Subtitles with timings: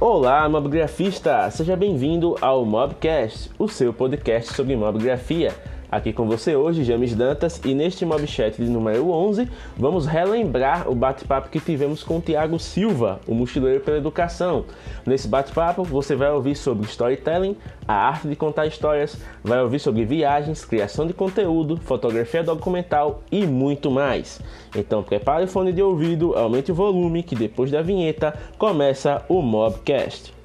[0.00, 1.50] Olá, mobgrafista!
[1.50, 5.52] Seja bem-vindo ao Mobcast, o seu podcast sobre mobgrafia.
[5.90, 10.94] Aqui com você hoje, James Dantas, e neste Mobchat de número 11, vamos relembrar o
[10.94, 14.66] bate-papo que tivemos com o Tiago Silva, o mochileiro pela educação.
[15.06, 20.04] Nesse bate-papo, você vai ouvir sobre storytelling, a arte de contar histórias, vai ouvir sobre
[20.04, 24.42] viagens, criação de conteúdo, fotografia documental e muito mais.
[24.76, 29.40] Então prepare o fone de ouvido, aumente o volume, que depois da vinheta começa o
[29.40, 30.37] Mobcast.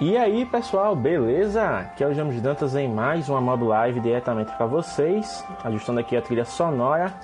[0.00, 1.64] E aí pessoal, beleza?
[1.64, 6.16] Aqui é o James Dantas em mais uma Mob Live diretamente para vocês, ajustando aqui
[6.16, 7.14] a trilha sonora.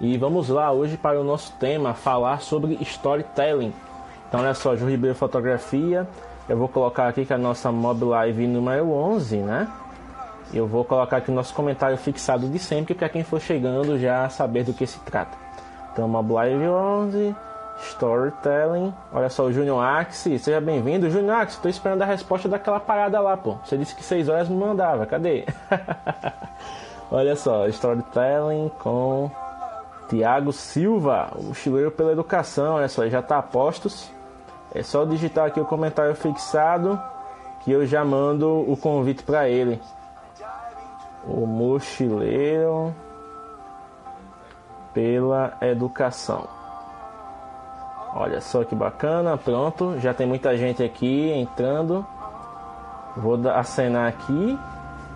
[0.00, 3.74] E vamos lá hoje para o nosso tema, falar sobre storytelling.
[4.28, 6.06] Então olha só, Ju Ribeiro Fotografia,
[6.48, 9.66] eu vou colocar aqui que a nossa Mob Live número 11, né?
[10.54, 14.28] Eu vou colocar aqui o nosso comentário fixado de sempre, para quem for chegando já
[14.28, 15.36] saber do que se trata.
[15.92, 17.49] Então Mob Live 11...
[17.82, 18.94] Storytelling.
[19.12, 21.10] Olha só, o Junior Axi, seja bem-vindo.
[21.10, 23.56] Junior Axi, tô esperando a resposta daquela parada lá, pô.
[23.64, 25.46] Você disse que 6 horas me mandava, cadê?
[27.10, 29.30] Olha só, Storytelling com
[30.08, 32.74] Tiago Silva, o mochileiro pela educação.
[32.74, 34.10] Olha só, já tá a postos.
[34.72, 37.00] É só digitar aqui o comentário fixado
[37.60, 39.80] que eu já mando o convite para ele.
[41.26, 42.94] O mochileiro
[44.94, 46.59] pela educação.
[48.14, 52.04] Olha só que bacana, pronto, já tem muita gente aqui entrando.
[53.16, 54.58] Vou acenar aqui.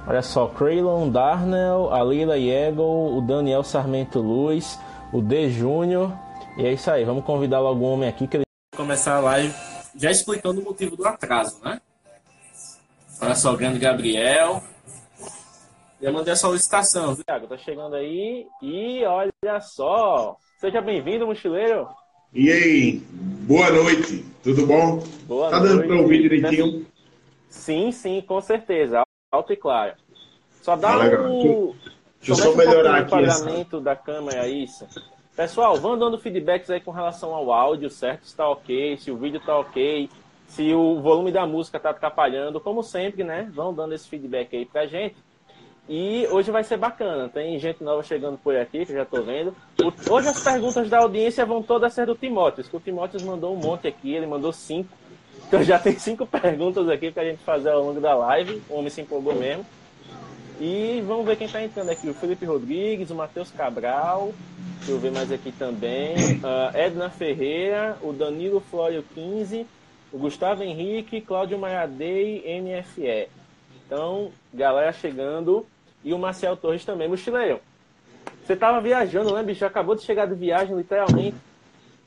[0.07, 4.79] Olha só, Craylon Darnell, a Lila Yegel, o Daniel Sarmento Luz,
[5.13, 6.13] o D Júnior.
[6.57, 8.45] E é isso aí, vamos convidar logo um homem aqui que ele
[8.77, 9.55] começar a live
[9.97, 11.81] já explicando o motivo do atraso, né?
[13.21, 14.63] Olha só, o grande Gabriel.
[16.01, 17.47] Já mandei a solicitação, viu, Thiago?
[17.47, 20.37] Tá chegando aí e olha só.
[20.59, 21.89] Seja bem-vindo, mochileiro.
[22.35, 22.97] E aí,
[23.47, 25.03] boa noite, tudo bom?
[25.27, 26.85] Boa tá dando para ouvir direitinho?
[27.49, 29.03] Sim, sim, com certeza.
[29.33, 29.95] Alto e claro.
[30.61, 31.75] Só dá Ah, um.
[32.21, 33.45] Deixa eu só melhorar aqui o essa.
[33.45, 34.87] pagamento da câmera, isso.
[35.37, 38.27] Pessoal, vão dando feedbacks aí com relação ao áudio, certo?
[38.27, 40.09] Se tá ok, se o vídeo tá ok,
[40.49, 43.49] se o volume da música tá atrapalhando, como sempre, né?
[43.53, 45.17] Vão dando esse feedback aí pra gente.
[45.89, 47.29] E hoje vai ser bacana.
[47.29, 49.55] Tem gente nova chegando por aqui, que já tô vendo.
[50.09, 53.59] Hoje as perguntas da audiência vão todas ser do Timóteo, que o Timóteo mandou um
[53.59, 54.89] monte aqui, ele mandou cinco.
[55.47, 58.63] Então já tem cinco perguntas aqui pra gente fazer ao longo da live.
[58.71, 59.65] O homem se empolgou mesmo.
[60.59, 62.09] E vamos ver quem tá entrando aqui.
[62.09, 64.33] O Felipe Rodrigues, o Matheus Cabral.
[64.79, 66.15] Deixa eu ver mais aqui também.
[66.43, 69.67] Ah, Edna Ferreira, o Danilo Flório 15,
[70.13, 73.29] o Gustavo Henrique, Cláudio Maiadei, NFE.
[73.85, 75.67] Então, galera chegando.
[76.05, 77.09] E o Marcel Torres também.
[77.09, 77.61] Mochileiro,
[78.45, 79.65] você tava viajando, né, bicho?
[79.65, 81.37] Acabou de chegar de viagem, literalmente.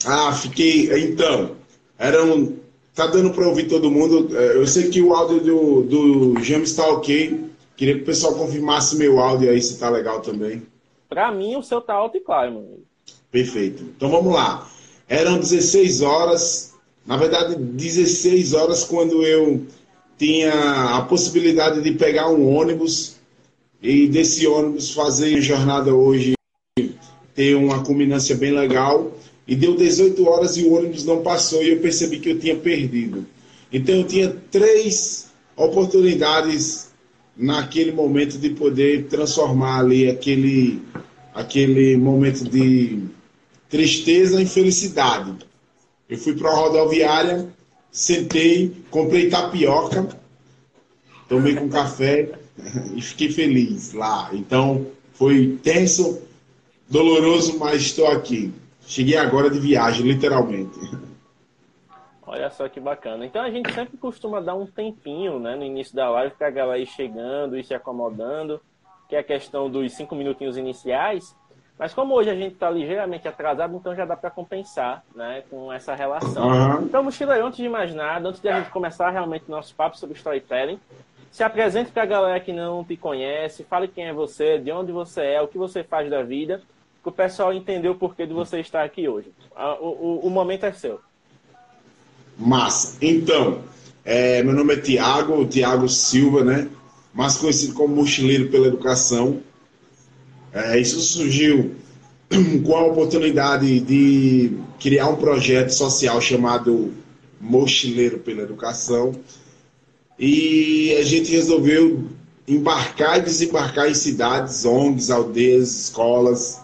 [0.06, 0.92] Ah, fiquei.
[1.04, 1.56] Então,
[1.98, 2.58] era um.
[2.94, 4.36] Tá dando para ouvir todo mundo.
[4.38, 7.46] É, Eu sei que o áudio do, do James está ok.
[7.76, 10.64] Queria que o pessoal confirmasse meu áudio aí se tá legal também.
[11.08, 12.80] Pra mim, o seu tá alto e claro, mano.
[13.32, 13.84] Perfeito.
[13.84, 14.68] Então vamos lá.
[15.08, 16.74] Eram 16 horas,
[17.06, 19.66] na verdade 16 horas quando eu
[20.18, 23.17] tinha a possibilidade de pegar um ônibus
[23.82, 26.34] e desse ônibus fazer a jornada hoje
[27.36, 29.12] ter uma culminância bem legal.
[29.48, 32.56] E deu 18 horas e o ônibus não passou e eu percebi que eu tinha
[32.56, 33.26] perdido.
[33.72, 36.90] Então eu tinha três oportunidades
[37.36, 40.82] naquele momento de poder transformar ali aquele,
[41.34, 43.04] aquele momento de
[43.70, 45.34] tristeza em felicidade.
[46.10, 47.48] Eu fui para a rodoviária,
[47.92, 50.08] sentei, comprei tapioca,
[51.30, 52.32] tomei com café
[52.96, 54.30] e fiquei feliz lá.
[54.34, 56.22] Então foi tenso,
[56.90, 58.54] doloroso, mas estou aqui.
[58.86, 60.80] Cheguei agora de viagem, literalmente.
[62.26, 63.26] Olha só que bacana.
[63.26, 66.52] Então a gente sempre costuma dar um tempinho, né, no início da live para a
[66.52, 68.60] galera ir chegando e se acomodando,
[69.08, 71.36] que é a questão dos cinco minutinhos iniciais.
[71.80, 75.72] Mas como hoje a gente está ligeiramente atrasado, então já dá para compensar, né, com
[75.72, 76.50] essa relação.
[76.50, 76.82] Aham.
[76.84, 80.18] Então, mochileiro, antes de mais nada, antes de a gente começar realmente nosso papo sobre
[80.18, 80.80] storytelling,
[81.38, 84.92] se apresente para a galera que não te conhece, fale quem é você, de onde
[84.92, 86.64] você é, o que você faz da vida,
[87.04, 89.28] para o pessoal entender o porquê de você estar aqui hoje.
[89.80, 91.00] O, o, o momento é seu.
[92.36, 92.98] Massa.
[93.00, 93.62] Então,
[94.04, 96.68] é, meu nome é Tiago, Tiago Silva, né?
[97.14, 99.40] Mais conhecido como Mochileiro pela Educação.
[100.52, 101.76] É, isso surgiu
[102.66, 106.96] com a oportunidade de criar um projeto social chamado
[107.40, 109.14] Mochileiro pela Educação.
[110.20, 112.06] E a gente resolveu
[112.48, 116.60] embarcar e desembarcar em cidades, ONGs, aldeias, escolas,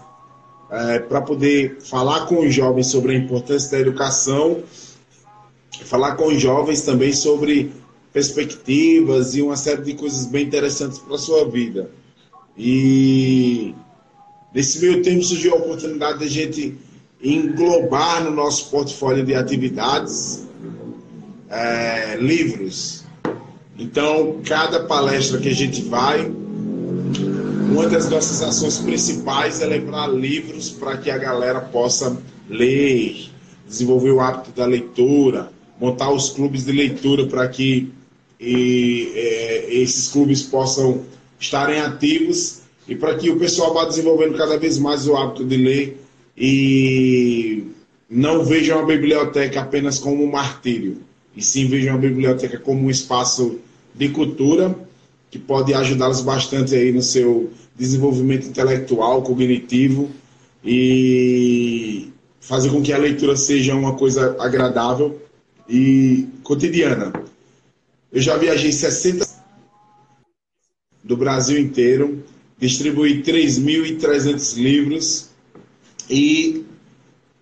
[0.71, 4.63] é, para poder falar com os jovens sobre a importância da educação,
[5.85, 7.71] falar com os jovens também sobre
[8.11, 11.91] perspectivas e uma série de coisas bem interessantes para a sua vida.
[12.57, 13.75] E
[14.53, 16.77] nesse meio tempo surgiu a oportunidade de a gente
[17.21, 20.47] englobar no nosso portfólio de atividades
[21.49, 23.02] é, livros.
[23.77, 26.31] Então, cada palestra que a gente vai,
[27.71, 32.15] uma das nossas ações principais é lembrar livros para que a galera possa
[32.49, 33.29] ler,
[33.67, 37.91] desenvolver o hábito da leitura, montar os clubes de leitura para que
[38.39, 41.01] e, é, esses clubes possam
[41.39, 45.57] estarem ativos e para que o pessoal vá desenvolvendo cada vez mais o hábito de
[45.57, 46.03] ler
[46.37, 47.63] e
[48.09, 50.97] não vejam a biblioteca apenas como um martírio,
[51.35, 53.59] e sim vejam a biblioteca como um espaço
[53.93, 54.75] de cultura
[55.29, 60.11] que pode ajudá-los bastante aí no seu desenvolvimento intelectual, cognitivo
[60.63, 65.19] e fazer com que a leitura seja uma coisa agradável
[65.67, 67.11] e cotidiana.
[68.11, 69.27] Eu já viajei 60
[71.03, 72.23] do Brasil inteiro,
[72.59, 75.29] distribuí 3.300 livros
[76.09, 76.63] e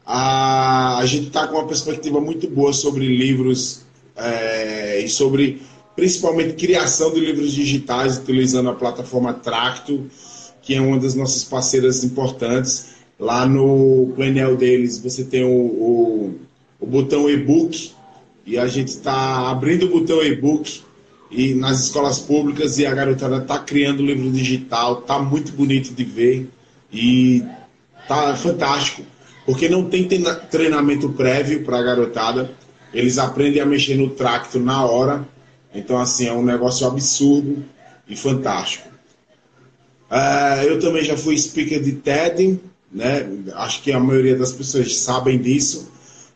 [0.05, 3.81] a, a gente está com uma perspectiva muito boa sobre livros
[4.15, 5.61] é, e sobre
[5.95, 10.07] principalmente criação de livros digitais utilizando a plataforma Tracto,
[10.61, 12.91] que é uma das nossas parceiras importantes.
[13.19, 16.39] Lá no painel deles você tem o, o,
[16.79, 17.91] o botão e-book
[18.45, 20.81] e a gente está abrindo o botão e-book
[21.29, 26.03] e nas escolas públicas e a garotada está criando livro digital, está muito bonito de
[26.03, 26.49] ver
[26.91, 27.43] e
[28.07, 29.03] tá fantástico,
[29.45, 30.07] porque não tem
[30.49, 32.51] treinamento prévio para a garotada,
[32.93, 35.25] eles aprendem a mexer no tracto na hora,
[35.73, 37.63] então assim é um negócio absurdo
[38.07, 38.89] e fantástico.
[40.11, 42.59] Uh, eu também já fui speaker de TED,
[42.91, 43.25] né?
[43.53, 45.89] Acho que a maioria das pessoas sabem disso.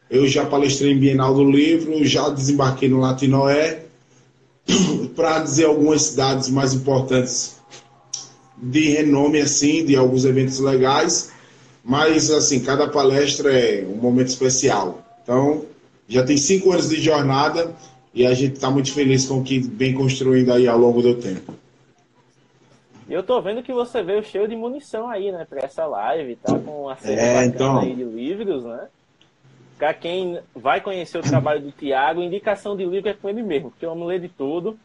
[0.09, 3.83] Eu já palestrei em Bienal do Livro, já desembarquei no Latinoé,
[5.15, 7.55] para dizer algumas cidades mais importantes
[8.57, 11.31] de renome, assim, de alguns eventos legais.
[11.83, 15.05] Mas, assim, cada palestra é um momento especial.
[15.21, 15.65] Então,
[16.07, 17.75] já tem cinco anos de jornada
[18.15, 21.15] e a gente está muito feliz com o que vem construindo aí ao longo do
[21.15, 21.53] tempo.
[23.09, 26.57] Eu tô vendo que você veio cheio de munição aí, né, para essa live, tá
[26.57, 27.79] com uma série é, então...
[27.79, 28.87] aí de livros, né?
[29.77, 33.71] Para quem vai conhecer o trabalho do Tiago, indicação de livro é com ele mesmo,
[33.71, 34.79] porque o homem lê de tudo.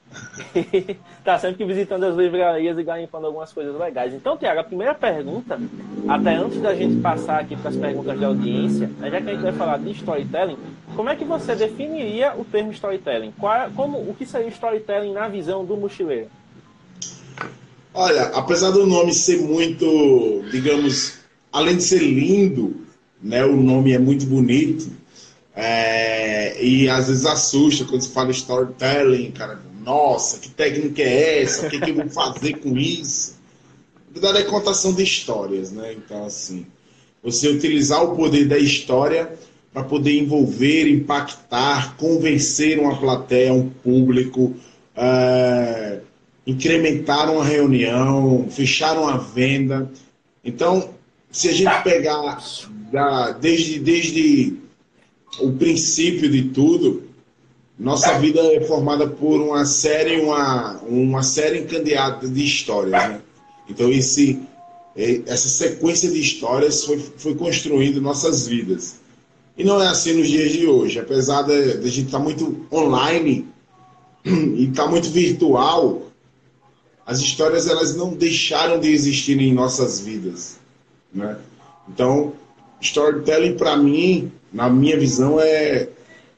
[1.23, 4.13] tá sempre visitando as livrarias e garimpando algumas coisas legais.
[4.13, 5.61] Então, Tiago, a primeira pergunta,
[6.09, 9.33] até antes da gente passar aqui para as perguntas da audiência, né, já que a
[9.33, 10.59] gente vai falar de storytelling,
[11.01, 13.33] como é que você definiria o termo storytelling?
[13.39, 16.29] Qual, como, o que seria storytelling na visão do mochileiro?
[17.95, 21.15] Olha, apesar do nome ser muito, digamos,
[21.51, 22.83] além de ser lindo,
[23.19, 23.43] né?
[23.47, 24.91] O nome é muito bonito.
[25.57, 29.59] É, e às vezes assusta quando se fala storytelling, cara.
[29.83, 31.67] Nossa, que técnica é essa?
[31.67, 33.39] O que, que eu vou fazer com isso?
[34.15, 35.95] Na verdade, é contação de histórias, né?
[35.95, 36.67] Então, assim,
[37.23, 39.33] você utilizar o poder da história
[39.73, 44.55] para poder envolver, impactar, convencer uma plateia, um público,
[44.97, 46.01] é,
[46.47, 49.91] incrementar uma reunião, fechar uma venda.
[50.45, 50.91] Então,
[51.31, 52.39] se a gente pegar
[52.91, 54.57] da, desde, desde
[55.39, 57.05] o princípio de tudo,
[57.79, 62.93] nossa vida é formada por uma série, uma, uma série encandeada de histórias.
[62.93, 63.21] Né?
[63.69, 64.41] Então, esse,
[64.97, 69.00] é, essa sequência de histórias foi, foi construindo nossas vidas.
[69.57, 70.99] E não é assim nos dias de hoje.
[70.99, 73.47] Apesar de, de a gente estar tá muito online
[74.25, 76.03] e estar tá muito virtual,
[77.07, 80.59] as histórias elas não deixaram de existir em nossas vidas.
[81.13, 81.37] Né?
[81.89, 82.33] Então,
[82.81, 85.89] Storytelling, para mim, na minha visão, é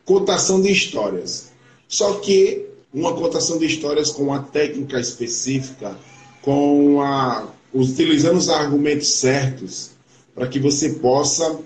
[0.04, 1.52] cotação de histórias.
[1.88, 5.96] Só que uma cotação de histórias com uma técnica específica,
[6.42, 9.90] com a, utilizando os argumentos certos,
[10.34, 11.58] para que você possa,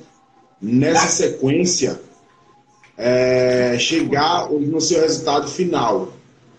[0.60, 2.00] nessa sequência,
[2.96, 6.12] é, chegar no seu resultado final,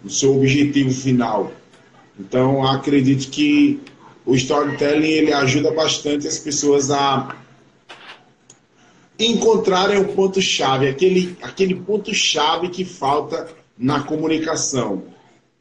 [0.04, 1.52] no seu objetivo final.
[2.20, 3.80] Então, acredito que
[4.26, 7.36] o storytelling ele ajuda bastante as pessoas a
[9.20, 15.04] encontrarem o ponto-chave, aquele, aquele ponto-chave que falta na comunicação.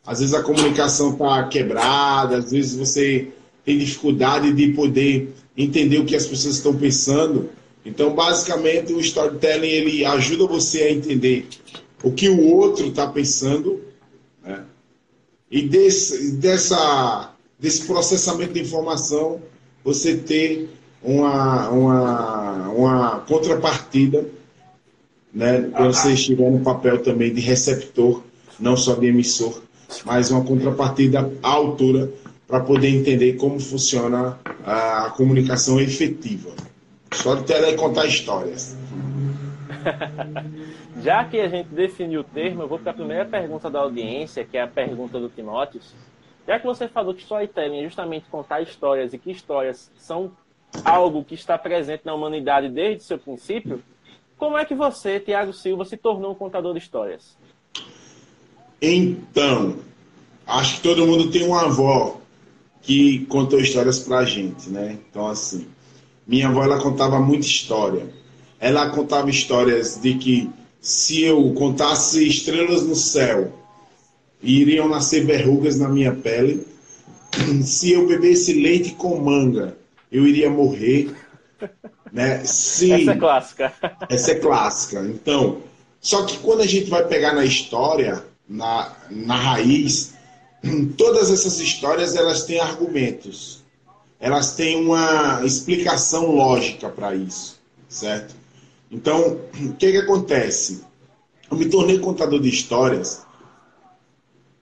[0.06, 3.28] Às vezes a comunicação está quebrada, às vezes você
[3.64, 7.50] tem dificuldade de poder entender o que as pessoas estão pensando.
[7.86, 11.46] Então, basicamente, o storytelling ele ajuda você a entender
[12.02, 13.80] o que o outro está pensando,
[14.44, 14.64] né?
[15.48, 19.40] e desse, dessa, desse processamento de informação
[19.84, 20.68] você ter
[21.00, 24.26] uma, uma, uma contrapartida
[25.32, 28.24] né, quando você estiver no papel também de receptor,
[28.58, 29.62] não só de emissor,
[30.04, 32.12] mas uma contrapartida à altura
[32.48, 36.50] para poder entender como funciona a comunicação efetiva.
[37.16, 38.76] Só de ter e contar histórias.
[41.02, 44.44] Já que a gente definiu o termo, eu vou para a primeira pergunta da audiência,
[44.44, 45.94] que é a pergunta do Timóteos.
[46.46, 50.32] Já que você falou que storytelling é justamente contar histórias e que histórias são
[50.84, 53.82] algo que está presente na humanidade desde seu princípio,
[54.36, 57.36] como é que você, Tiago Silva, se tornou um contador de histórias?
[58.80, 59.76] Então,
[60.46, 62.20] acho que todo mundo tem uma avó
[62.82, 64.98] que contou histórias pra gente, né?
[65.10, 65.66] Então, assim,
[66.26, 68.06] minha avó ela contava muita história.
[68.58, 73.52] Ela contava histórias de que se eu contasse estrelas no céu,
[74.42, 76.66] iriam nascer verrugas na minha pele.
[77.64, 79.76] Se eu bebesse leite com manga,
[80.10, 81.14] eu iria morrer.
[82.12, 82.44] Né?
[82.44, 82.92] Se...
[82.92, 83.72] Essa é clássica.
[84.08, 85.00] Essa é clássica.
[85.06, 85.58] Então,
[86.00, 90.14] só que quando a gente vai pegar na história, na, na raiz,
[90.96, 93.65] todas essas histórias elas têm argumentos.
[94.18, 98.34] Elas têm uma explicação lógica para isso, certo?
[98.90, 100.84] Então, o que, que acontece?
[101.50, 103.26] Eu me tornei contador de histórias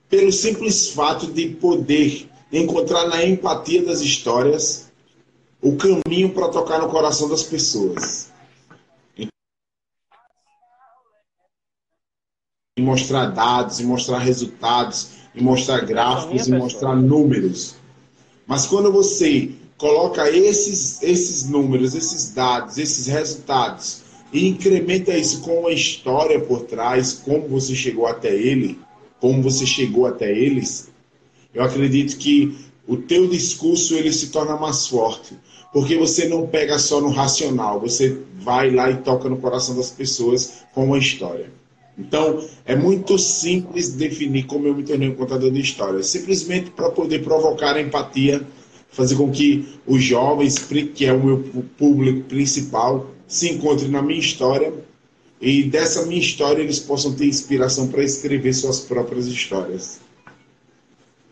[0.09, 4.91] pelo simples fato de poder encontrar na empatia das histórias
[5.61, 8.31] o caminho para tocar no coração das pessoas.
[9.17, 9.27] E
[12.81, 17.75] mostrar dados, e mostrar resultados, e mostrar gráficos, e mostrar números.
[18.47, 25.61] Mas quando você coloca esses, esses números, esses dados, esses resultados, e incrementa isso com
[25.61, 28.79] uma história por trás, como você chegou até ele,
[29.19, 30.89] como você chegou até eles,
[31.53, 35.37] eu acredito que o teu discurso ele se torna mais forte,
[35.73, 39.89] porque você não pega só no racional, você vai lá e toca no coração das
[39.89, 41.51] pessoas com uma história.
[41.97, 46.89] Então, é muito simples definir como eu me tornei um contador de histórias, simplesmente para
[46.89, 48.41] poder provocar empatia,
[48.89, 51.43] fazer com que os jovens, que é o meu
[51.77, 54.73] público principal, se encontrem na minha história
[55.39, 60.01] e dessa minha história eles possam ter inspiração para escrever suas próprias histórias.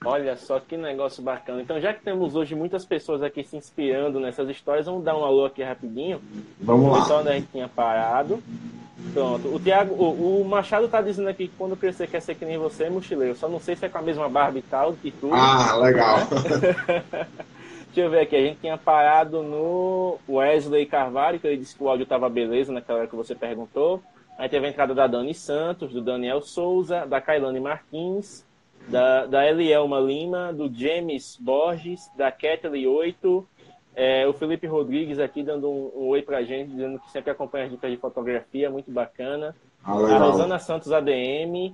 [0.05, 1.61] Olha só que negócio bacana.
[1.61, 5.23] Então, já que temos hoje muitas pessoas aqui se inspirando nessas histórias, vamos dar um
[5.23, 6.21] alô aqui rapidinho.
[6.59, 7.05] Vamos lá.
[7.05, 8.43] Só onde a gente tinha parado.
[9.13, 9.53] Pronto.
[9.53, 12.57] O Thiago, o, o Machado tá dizendo aqui que quando crescer quer ser que nem
[12.57, 13.35] você, mochileiro.
[13.35, 15.33] Só não sei se é com a mesma barba e tal e tudo.
[15.33, 16.19] Ah, legal.
[17.93, 21.83] Deixa eu ver aqui, a gente tinha parado no Wesley Carvalho, que ele disse que
[21.83, 24.01] o áudio estava beleza naquela hora que você perguntou.
[24.35, 28.43] Aí teve a entrada da Dani Santos, do Daniel Souza, da Kailane Martins,
[28.87, 33.47] da, da Elielma Lima, do James Borges, da Kathleen 8,
[33.95, 37.65] é, o Felipe Rodrigues aqui dando um, um, oi pra gente, dizendo que sempre acompanha
[37.65, 39.55] as dicas de fotografia, muito bacana.
[39.83, 41.73] Ah, a Rosana Santos ADM,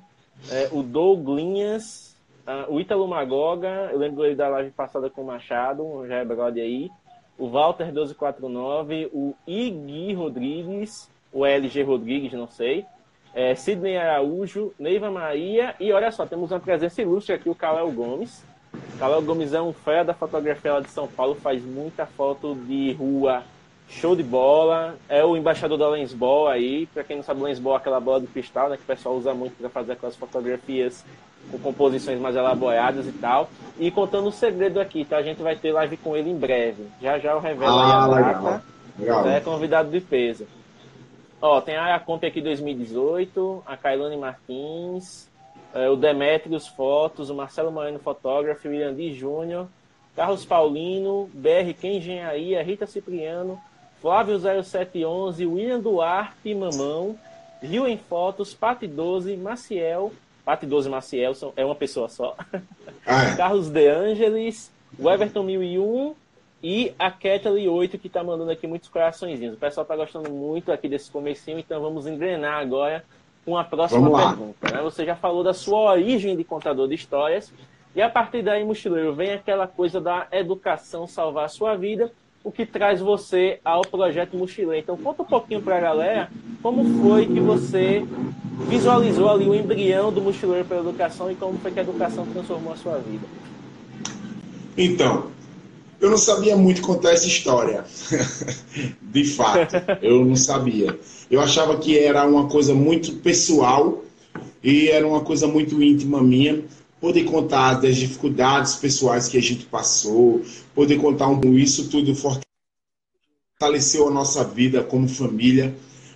[0.52, 2.10] é, o Douglinhas,
[2.50, 6.26] Uh, o Ítalo Magoga, eu lembro ele da live passada com o Machado, já é
[6.26, 6.90] brother aí.
[7.38, 12.88] O Walter 1249, o Igui Rodrigues, o LG Rodrigues, não sei.
[13.36, 17.92] É, Sidney Araújo, Neiva Maria e olha só, temos uma presença ilustre aqui, o Kalel
[17.92, 18.44] Gomes.
[19.00, 22.92] Kalel Gomes é um fera da fotografia lá de São Paulo, faz muita foto de
[22.92, 23.44] rua,
[23.88, 24.98] show de bola.
[25.08, 28.28] É o embaixador da Lensball aí, para quem não sabe, Lensball é aquela bola de
[28.28, 31.06] cristal, né, que o pessoal usa muito para fazer aquelas fotografias
[31.50, 33.50] com composições mais elaboradas e tal.
[33.80, 35.18] E contando o um segredo aqui, tá?
[35.18, 36.84] A gente vai ter live com ele em breve.
[37.02, 38.64] Já já eu revelo ah, aí a data.
[39.00, 39.30] Legal.
[39.30, 40.46] É convidado de peso.
[41.42, 45.29] Ó, tem a Comp aqui 2018, a Kailane Martins,
[45.92, 49.68] o Demetrios Fotos, o Marcelo Moreno Fotógrafo, o Irandi Júnior,
[50.16, 53.60] Carlos Paulino, BR Quem Engenharia, Rita Cipriano,
[54.02, 57.18] Flávio 0711, William Duarte Mamão,
[57.62, 60.12] Rio em Fotos, Pati 12, Maciel,
[60.46, 62.36] Pati 12 Maciel são, é uma pessoa só.
[63.06, 63.36] Ah, é.
[63.36, 66.16] Carlos De Angelis, o Everton 1001
[66.62, 69.56] e a Kathleen 8 que está mandando aqui muitos coraçõezinhos.
[69.56, 73.04] O pessoal está gostando muito aqui desse comecinho, então vamos engrenar agora
[73.50, 74.72] com a próxima pergunta.
[74.72, 74.82] Né?
[74.84, 77.52] Você já falou da sua origem de contador de histórias
[77.96, 82.12] e a partir daí, mochileiro, vem aquela coisa da educação salvar a sua vida
[82.44, 84.82] o que traz você ao projeto Mochileiro.
[84.82, 88.06] Então, conta um pouquinho para a galera como foi que você
[88.70, 92.72] visualizou ali o embrião do Mochileiro pela Educação e como foi que a educação transformou
[92.72, 93.26] a sua vida.
[94.78, 95.32] Então,
[96.00, 97.84] eu não sabia muito contar essa história.
[99.02, 100.98] De fato, eu não sabia.
[101.30, 104.04] Eu achava que era uma coisa muito pessoal
[104.64, 106.64] e era uma coisa muito íntima minha,
[107.00, 110.42] poder contar das dificuldades pessoais que a gente passou,
[110.74, 112.16] poder contar um isso tudo
[113.60, 115.76] fortaleceu a nossa vida como família,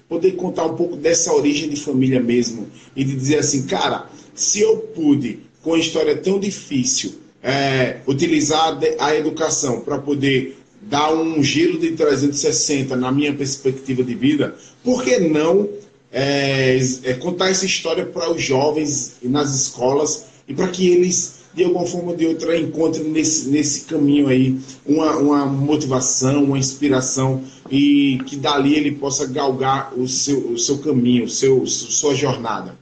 [0.09, 4.61] poder contar um pouco dessa origem de família mesmo e de dizer assim, cara, se
[4.61, 11.41] eu pude com uma história tão difícil é, utilizar a educação para poder dar um
[11.41, 15.69] giro de 360 na minha perspectiva de vida, por que não
[16.11, 21.63] é, é, contar essa história para os jovens nas escolas e para que eles, de
[21.63, 27.43] alguma forma ou de outra, encontrem nesse, nesse caminho aí uma, uma motivação, uma inspiração
[27.71, 32.77] e que dali ele possa galgar o seu, o seu caminho, o seu, sua jornada.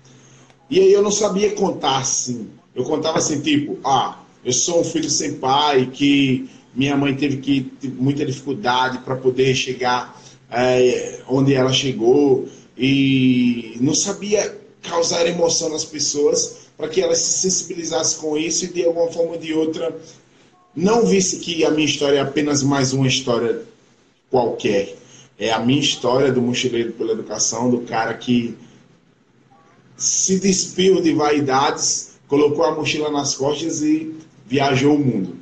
[0.70, 2.48] E aí eu não sabia contar assim.
[2.76, 7.38] Eu contava assim, tipo, ah, eu sou um filho sem pai, que minha mãe teve
[7.38, 12.48] que muita dificuldade para poder chegar é, onde ela chegou
[12.78, 18.68] e não sabia causar emoção nas pessoas para que elas se sensibilizassem com isso e
[18.70, 19.96] de alguma forma ou de outra
[20.76, 23.62] não visse que a minha história é apenas mais uma história
[24.30, 24.96] qualquer.
[25.38, 28.56] É a minha história do mochileiro pela educação, do cara que
[29.98, 34.16] se despiu de vaidades, colocou a mochila nas costas e
[34.48, 35.36] viajou o mundo.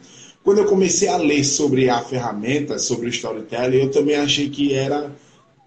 [0.44, 4.74] Quando eu comecei a ler sobre a ferramenta, sobre o storytelling, eu também achei que
[4.74, 5.12] era,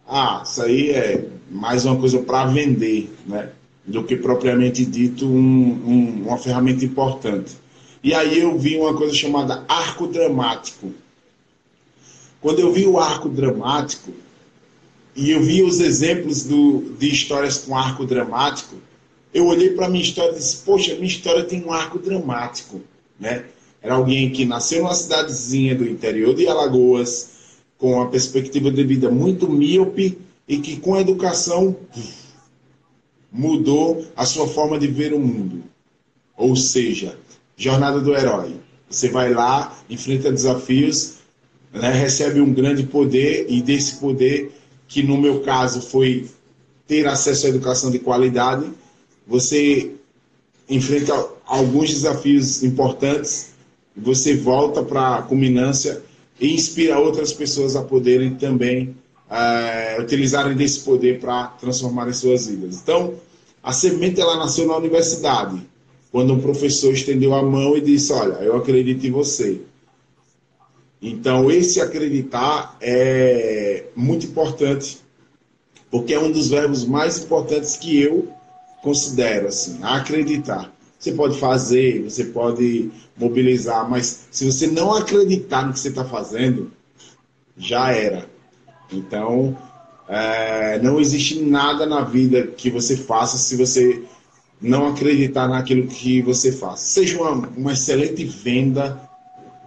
[0.08, 3.50] ah, isso aí é mais uma coisa para vender, né?
[3.84, 7.56] do que propriamente dito um, um, uma ferramenta importante.
[8.02, 10.92] E aí eu vi uma coisa chamada arco dramático.
[12.40, 14.12] Quando eu vi o arco dramático,
[15.14, 18.76] e eu vi os exemplos do, de histórias com arco dramático,
[19.32, 22.80] eu olhei para a minha história e disse, poxa, minha história tem um arco dramático.
[23.20, 23.44] Né?
[23.82, 27.30] Era alguém que nasceu numa cidadezinha do interior de Alagoas,
[27.76, 31.76] com uma perspectiva de vida muito míope e que com a educação
[33.30, 35.64] mudou a sua forma de ver o mundo.
[36.36, 37.18] Ou seja,
[37.56, 38.54] jornada do herói.
[38.88, 41.14] Você vai lá, enfrenta desafios,
[41.72, 44.52] né, recebe um grande poder e desse poder,
[44.86, 46.28] que no meu caso foi
[46.86, 48.70] ter acesso à educação de qualidade,
[49.26, 49.92] você
[50.68, 51.14] enfrenta
[51.46, 53.51] alguns desafios importantes,
[53.96, 56.02] você volta para a culminância
[56.40, 58.96] e inspira outras pessoas a poderem também
[59.30, 62.80] é, utilizarem desse poder para transformar suas vidas.
[62.82, 63.14] Então,
[63.62, 65.60] a semente ela nasceu na universidade,
[66.10, 69.60] quando um professor estendeu a mão e disse: Olha, eu acredito em você.
[71.00, 74.98] Então, esse acreditar é muito importante,
[75.90, 78.28] porque é um dos verbos mais importantes que eu
[78.82, 80.72] considero, assim, acreditar.
[81.02, 86.04] Você pode fazer, você pode mobilizar, mas se você não acreditar no que você está
[86.04, 86.70] fazendo,
[87.56, 88.30] já era.
[88.92, 89.58] Então,
[90.08, 94.04] é, não existe nada na vida que você faça se você
[94.60, 96.78] não acreditar naquilo que você faz.
[96.78, 98.96] Seja uma, uma excelente venda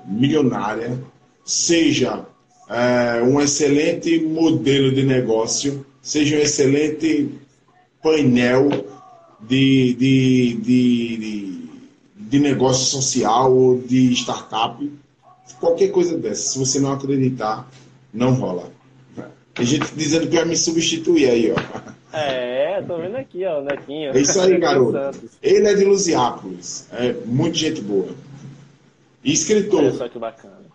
[0.05, 0.97] milionária,
[1.43, 2.25] seja
[2.69, 7.29] é, um excelente modelo de negócio, seja um excelente
[8.01, 8.94] painel
[9.47, 11.69] de, de, de,
[12.15, 14.91] de, negócio social ou de startup,
[15.59, 16.49] qualquer coisa dessa.
[16.49, 17.69] Se você não acreditar,
[18.13, 18.71] não rola.
[19.53, 21.95] Tem gente dizendo que vai me substituir aí, ó.
[22.11, 24.15] É, tô vendo aqui, ó, o Nequinho.
[24.15, 25.29] É isso aí, garoto.
[25.41, 26.87] Ele é de Lusiápolis.
[26.91, 28.09] É muito gente boa.
[29.23, 29.79] E escritor.
[29.79, 30.65] Olha só que bacana.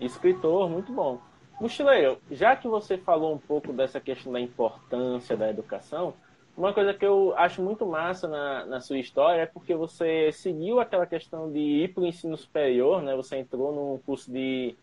[0.00, 1.20] Escritor, muito bom.
[1.60, 6.14] Mochileiro, já que você falou um pouco dessa questão da importância da educação,
[6.58, 10.80] uma coisa que eu acho muito massa na, na sua história é porque você seguiu
[10.80, 13.14] aquela questão de ir para o ensino superior, né?
[13.14, 14.74] Você entrou num curso de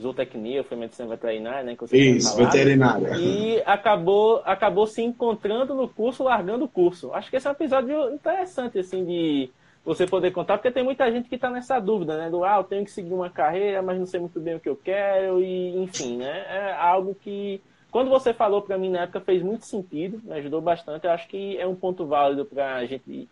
[0.00, 1.76] zootecnia, foi medicina veterinária, né?
[1.92, 3.16] Isso, veterinária.
[3.18, 7.12] E acabou, acabou se encontrando no curso, largando o curso.
[7.12, 9.50] Acho que esse é um episódio interessante, assim, de
[9.84, 12.30] você poder contar, porque tem muita gente que está nessa dúvida, né?
[12.30, 14.68] Do, ah, eu tenho que seguir uma carreira, mas não sei muito bem o que
[14.68, 16.44] eu quero, e enfim, né?
[16.48, 17.60] É algo que,
[17.96, 21.06] quando você falou para mim na época, fez muito sentido, me ajudou bastante.
[21.06, 23.26] Eu acho que é um ponto válido para a gente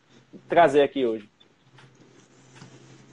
[0.49, 1.29] trazer aqui hoje.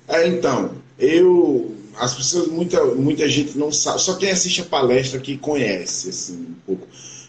[0.08, 1.76] É, então, eu.
[1.98, 6.38] As pessoas, muita, muita gente não sabe, só quem assiste a palestra que conhece, assim,
[6.38, 6.88] um pouco.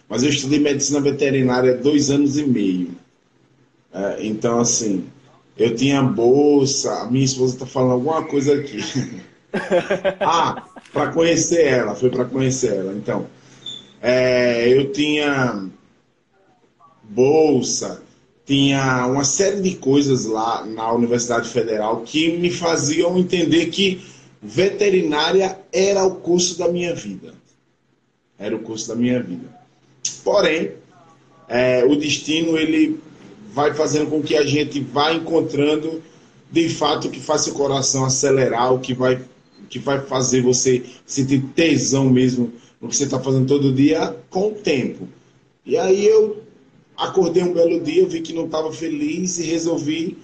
[0.08, 2.92] Mas eu estudei medicina veterinária dois anos e meio.
[3.92, 5.04] É, então, assim,
[5.58, 8.78] eu tinha bolsa, a minha esposa está falando alguma coisa aqui.
[10.20, 12.92] ah, para conhecer ela, foi para conhecer ela.
[12.92, 13.26] Então,
[14.02, 15.64] é, eu tinha
[17.04, 18.02] bolsa,
[18.44, 24.04] tinha uma série de coisas lá na Universidade Federal que me faziam entender que
[24.42, 27.32] veterinária era o curso da minha vida.
[28.36, 29.48] Era o curso da minha vida.
[30.24, 30.72] Porém,
[31.48, 32.98] é, o destino ele
[33.52, 36.02] vai fazendo com que a gente vá encontrando
[36.50, 39.22] de fato o que faz seu coração acelerar, o que vai,
[39.68, 44.48] que vai fazer você sentir tesão mesmo no que você está fazendo todo dia com
[44.48, 45.08] o tempo.
[45.64, 46.42] E aí eu
[46.96, 50.18] acordei um belo dia, vi que não estava feliz e resolvi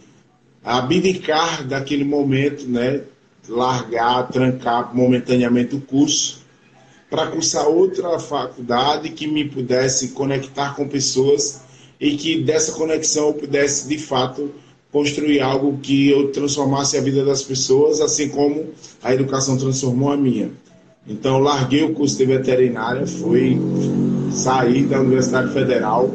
[0.64, 3.02] abdicar daquele momento, né?
[3.48, 6.46] Largar, trancar momentaneamente o curso
[7.08, 11.62] para cursar outra faculdade que me pudesse conectar com pessoas
[11.98, 14.52] e que dessa conexão eu pudesse de fato
[14.92, 18.68] construir algo que eu transformasse a vida das pessoas, assim como
[19.02, 20.50] a educação transformou a minha.
[21.08, 23.58] Então, larguei o curso de veterinária, fui
[24.30, 26.14] sair da Universidade Federal,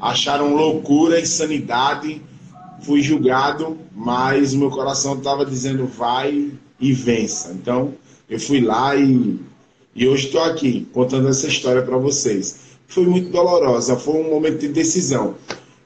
[0.00, 2.20] acharam loucura, insanidade,
[2.82, 7.52] fui julgado, mas o meu coração estava dizendo vai e vença.
[7.52, 7.94] Então,
[8.28, 9.38] eu fui lá e,
[9.94, 12.58] e hoje estou aqui contando essa história para vocês.
[12.88, 15.36] Foi muito dolorosa, foi um momento de decisão.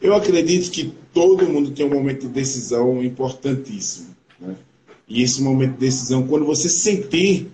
[0.00, 4.08] Eu acredito que todo mundo tem um momento de decisão importantíssimo.
[4.40, 4.54] Né?
[5.06, 7.50] E esse momento de decisão, quando você sentir,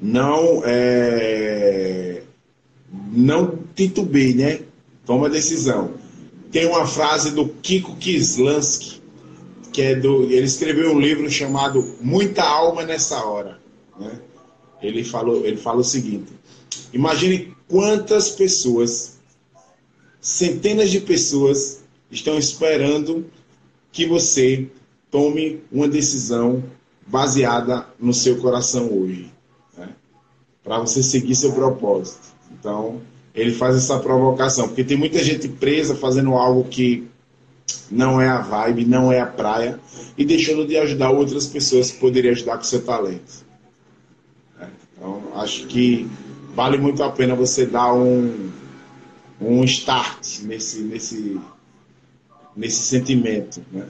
[0.00, 2.22] não é,
[3.12, 4.60] não titubei, né?
[5.04, 5.94] Toma decisão.
[6.50, 9.00] Tem uma frase do Kiko Kislansky,
[9.72, 13.58] que é do, ele escreveu um livro chamado Muita Alma nessa Hora.
[13.98, 14.20] Né?
[14.82, 16.32] Ele falou, ele fala o seguinte:
[16.92, 19.18] imagine quantas pessoas
[20.20, 23.26] centenas de pessoas estão esperando
[23.92, 24.68] que você
[25.10, 26.62] tome uma decisão
[27.06, 29.30] baseada no seu coração hoje?
[30.68, 32.28] Para você seguir seu propósito.
[32.52, 33.00] Então,
[33.34, 37.08] ele faz essa provocação, porque tem muita gente presa fazendo algo que
[37.90, 39.80] não é a vibe, não é a praia,
[40.16, 43.46] e deixando de ajudar outras pessoas que poderiam ajudar com seu talento.
[44.60, 46.06] É, então, acho que
[46.54, 48.50] vale muito a pena você dar um,
[49.40, 51.40] um start nesse, nesse,
[52.54, 53.62] nesse sentimento.
[53.72, 53.86] Né?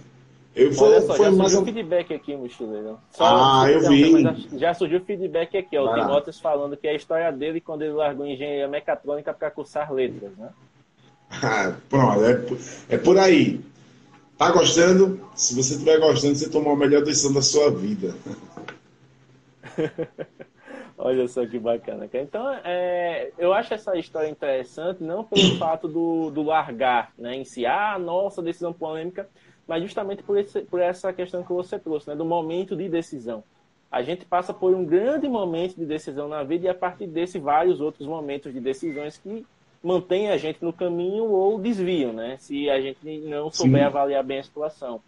[0.59, 1.65] Eu, foi, Olha só, foi já mais surgiu um...
[1.65, 2.99] feedback aqui, mochileiro.
[3.13, 4.59] Só ah, eu vi.
[4.59, 7.93] Já surgiu feedback aqui, ó, o Timóteo falando que é a história dele quando ele
[7.93, 10.49] largou engenharia mecatrônica para cursar letras, né?
[11.31, 13.61] Ah, pronto, é, é por aí.
[14.37, 15.21] Tá gostando?
[15.35, 18.15] Se você estiver gostando, você tomou a melhor decisão da sua vida.
[20.97, 22.09] Olha só que bacana.
[22.13, 27.45] Então, é, eu acho essa história interessante, não pelo fato do, do largar né, em
[27.45, 29.29] si, ah, nossa, decisão polêmica,
[29.69, 33.45] mas justamente por, esse, por essa questão que você trouxe, né, do momento de decisão.
[33.91, 37.39] A gente passa por um grande momento de decisão na vida e a partir desse
[37.39, 39.47] vários outros momentos de decisões que
[39.83, 42.37] mantêm a gente no caminho ou desviam, né?
[42.39, 43.87] Se a gente não souber Sim.
[43.87, 45.01] avaliar bem a situação.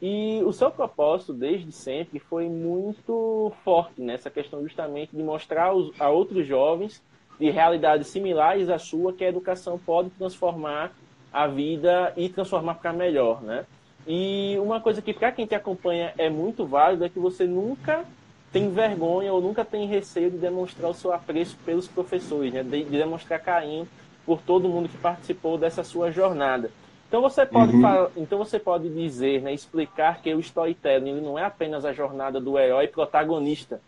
[0.00, 6.10] E o seu propósito, desde sempre, foi muito forte nessa questão justamente de mostrar a
[6.10, 7.02] outros jovens
[7.38, 10.92] de realidades similares à sua que a educação pode transformar
[11.32, 13.64] a vida e transformar para melhor, né?
[14.06, 18.04] E uma coisa que para quem te acompanha é muito válido é que você nunca
[18.52, 22.62] tem vergonha ou nunca tem receio de demonstrar o seu apreço pelos professores, né?
[22.62, 23.88] de, de demonstrar carinho
[24.26, 26.70] por todo mundo que participou dessa sua jornada.
[27.08, 27.82] Então você pode, uhum.
[27.82, 32.40] falar, então você pode dizer, né, explicar que o storytelling não é apenas a jornada
[32.40, 33.80] do herói protagonista,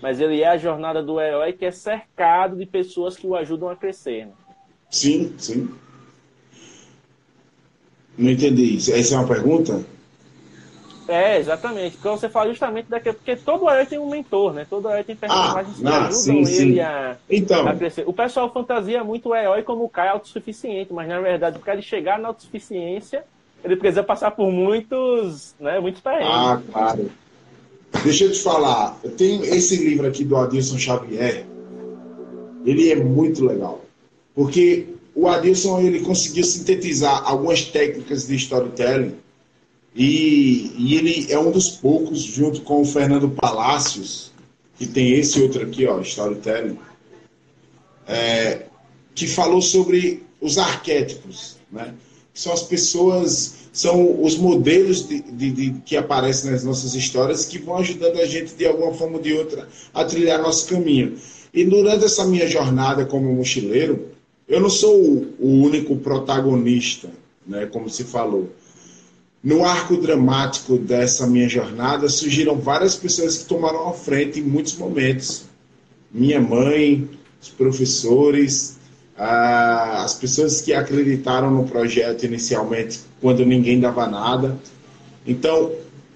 [0.00, 3.68] mas ele é a jornada do herói que é cercado de pessoas que o ajudam
[3.68, 4.26] a crescer.
[4.26, 4.32] Né?
[4.88, 5.74] Sim, sim.
[8.16, 8.92] Não entendi isso.
[8.92, 9.84] Essa é uma pergunta?
[11.10, 11.96] É, exatamente.
[11.96, 14.64] Porque você fala justamente daquilo, porque todo herói tem um mentor, né?
[14.68, 16.80] Todo herói tem personagens ah, que ah, ajudam sim, ele sim.
[16.80, 17.66] A, então.
[17.66, 18.04] a crescer.
[18.06, 21.82] O pessoal fantasia muito o herói como o cara autossuficiente, mas na verdade, para ele
[21.82, 23.24] chegar na autossuficiência,
[23.64, 26.28] ele precisa passar por muitos, né, muitos perrengues.
[26.28, 27.10] Ah, claro.
[28.04, 31.44] Deixa eu te falar, eu tenho esse livro aqui do Adilson Xavier,
[32.64, 33.80] ele é muito legal.
[34.32, 39.14] Porque o Adilson ele conseguiu sintetizar algumas técnicas de storytelling
[39.94, 44.30] e, e, ele é um dos poucos, junto com o Fernando Palácios,
[44.78, 46.78] que tem esse outro aqui, ó, Storytelling,
[48.06, 48.66] é,
[49.14, 51.92] que falou sobre os arquétipos, né?
[52.32, 57.58] São as pessoas, são os modelos de, de, de, que aparecem nas nossas histórias que
[57.58, 61.18] vão ajudando a gente, de alguma forma ou de outra, a trilhar nosso caminho.
[61.52, 64.09] E durante essa minha jornada como mochileiro,
[64.50, 65.00] eu não sou
[65.38, 67.08] o, único protagonista,
[67.46, 68.52] né, como se falou.
[69.42, 74.76] No arco dramático dessa minha jornada, surgiram várias pessoas que tomaram a frente em muitos
[74.76, 75.44] momentos.
[76.12, 77.08] Minha mãe,
[77.40, 78.76] os professores,
[79.16, 84.58] as pessoas que acreditaram no projeto inicialmente, quando ninguém dava nada.
[85.24, 85.70] Então,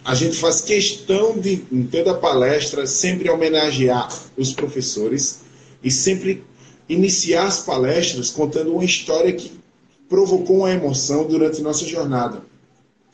[0.04, 5.40] a gente faz questão de, em toda palestra, sempre homenagear os professores
[5.84, 6.42] e sempre
[6.88, 9.52] iniciar as palestras contando uma história que
[10.08, 12.42] provocou uma emoção durante nossa jornada.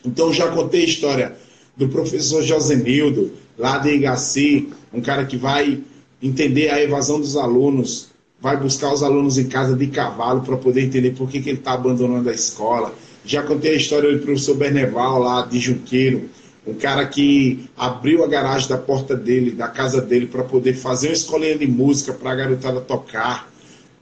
[0.05, 1.37] Então já contei a história
[1.77, 5.81] do professor Josenildo, lá de Igaci, um cara que vai
[6.23, 8.09] entender a evasão dos alunos,
[8.41, 11.59] vai buscar os alunos em casa de cavalo para poder entender por que, que ele
[11.59, 12.95] está abandonando a escola.
[13.25, 16.29] Já contei a história do professor Berneval, lá de Junqueiro,
[16.67, 21.09] um cara que abriu a garagem da porta dele, da casa dele, para poder fazer
[21.09, 23.51] uma escolinha de música para a garotada tocar.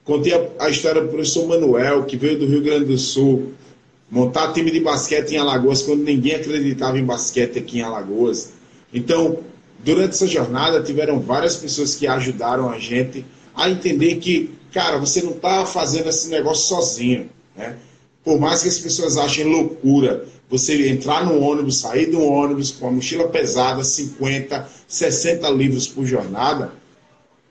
[0.09, 3.53] Contei a, a, história do professor Manuel, que veio do Rio Grande do Sul,
[4.11, 8.55] montar time de basquete em Alagoas, quando ninguém acreditava em basquete aqui em Alagoas.
[8.91, 9.41] Então,
[9.85, 13.23] durante essa jornada, tiveram várias pessoas que ajudaram a gente
[13.55, 17.29] a entender que, cara, você não está fazendo esse negócio sozinho.
[17.55, 17.77] Né?
[18.25, 22.87] Por mais que as pessoas achem loucura você entrar no ônibus, sair do ônibus com
[22.87, 26.73] uma mochila pesada, 50, 60 livros por jornada,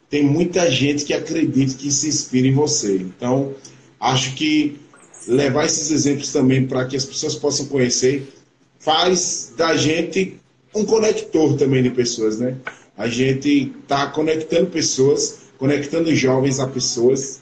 [0.09, 2.95] tem muita gente que acredita que se inspira em você.
[2.95, 3.53] Então,
[3.99, 4.79] acho que
[5.27, 8.31] levar esses exemplos também para que as pessoas possam conhecer
[8.79, 10.39] faz da gente
[10.73, 12.55] um conector também de pessoas, né?
[12.97, 17.41] A gente está conectando pessoas, conectando jovens a pessoas,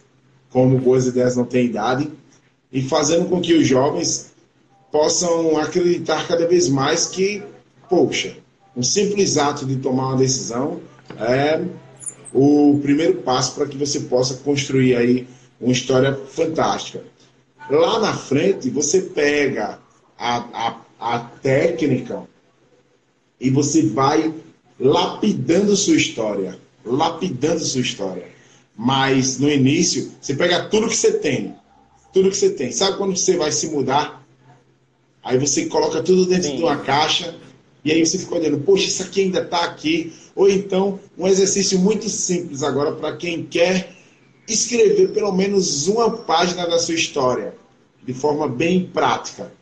[0.50, 2.10] como boas ideias não têm idade,
[2.72, 4.34] e fazendo com que os jovens
[4.92, 7.44] possam acreditar cada vez mais que,
[7.90, 8.38] poxa,
[8.76, 10.82] um simples ato de tomar uma decisão
[11.18, 11.62] é
[12.36, 15.26] o primeiro passo para que você possa construir aí
[15.60, 17.02] uma história fantástica.
[17.70, 19.80] Lá na frente, você pega
[20.20, 22.24] a, a, a técnica
[23.40, 24.34] e você vai
[24.78, 26.60] lapidando sua história.
[26.86, 28.28] Lapidando sua história.
[28.76, 31.56] Mas no início, você pega tudo que você tem.
[32.12, 32.70] Tudo que você tem.
[32.74, 34.22] Sabe quando você vai se mudar?
[35.24, 36.58] Aí você coloca tudo dentro Sim.
[36.58, 37.34] de uma caixa
[37.86, 40.12] e aí você fica olhando, poxa, isso aqui ainda está aqui.
[40.36, 43.92] Ou então, um exercício muito simples agora para quem quer
[44.48, 47.54] escrever pelo menos uma página da sua história,
[48.04, 49.54] de forma bem prática.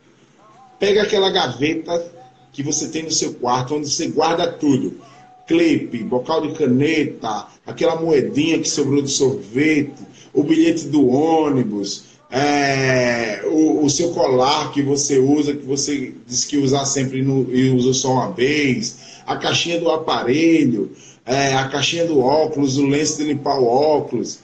[0.80, 2.12] Pega aquela gaveta
[2.54, 5.02] que você tem no seu quarto, onde você guarda tudo.
[5.46, 10.02] Clipe, bocal de caneta, aquela moedinha que sobrou do sorvete,
[10.34, 16.46] o bilhete do ônibus, é, o, o, seu colar que você usa, que você diz
[16.46, 20.92] que usar sempre no, e usa só uma vez, a caixinha do aparelho,
[21.28, 24.40] é, a caixinha do óculos, o lenço de limpar o óculos.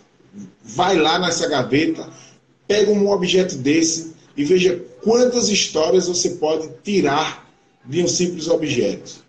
[0.64, 2.08] Vai lá nessa gaveta,
[2.68, 7.50] pega um objeto desse e veja quantas histórias você pode tirar
[7.84, 9.24] de um simples objeto.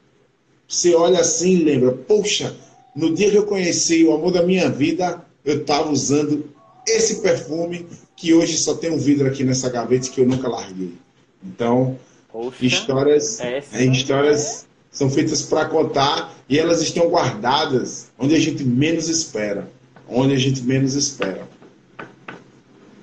[0.69, 2.55] Você olha assim e lembra, poxa,
[2.95, 6.45] no dia que eu conheci o amor da minha vida, eu estava usando
[6.87, 10.95] esse perfume que hoje só tem um vidro aqui nessa gaveta que eu nunca larguei.
[11.43, 11.99] Então,
[12.31, 14.67] Poxa, histórias, é, histórias é...
[14.91, 19.69] são feitas para contar e elas estão guardadas onde a gente menos espera,
[20.09, 21.49] onde a gente menos espera.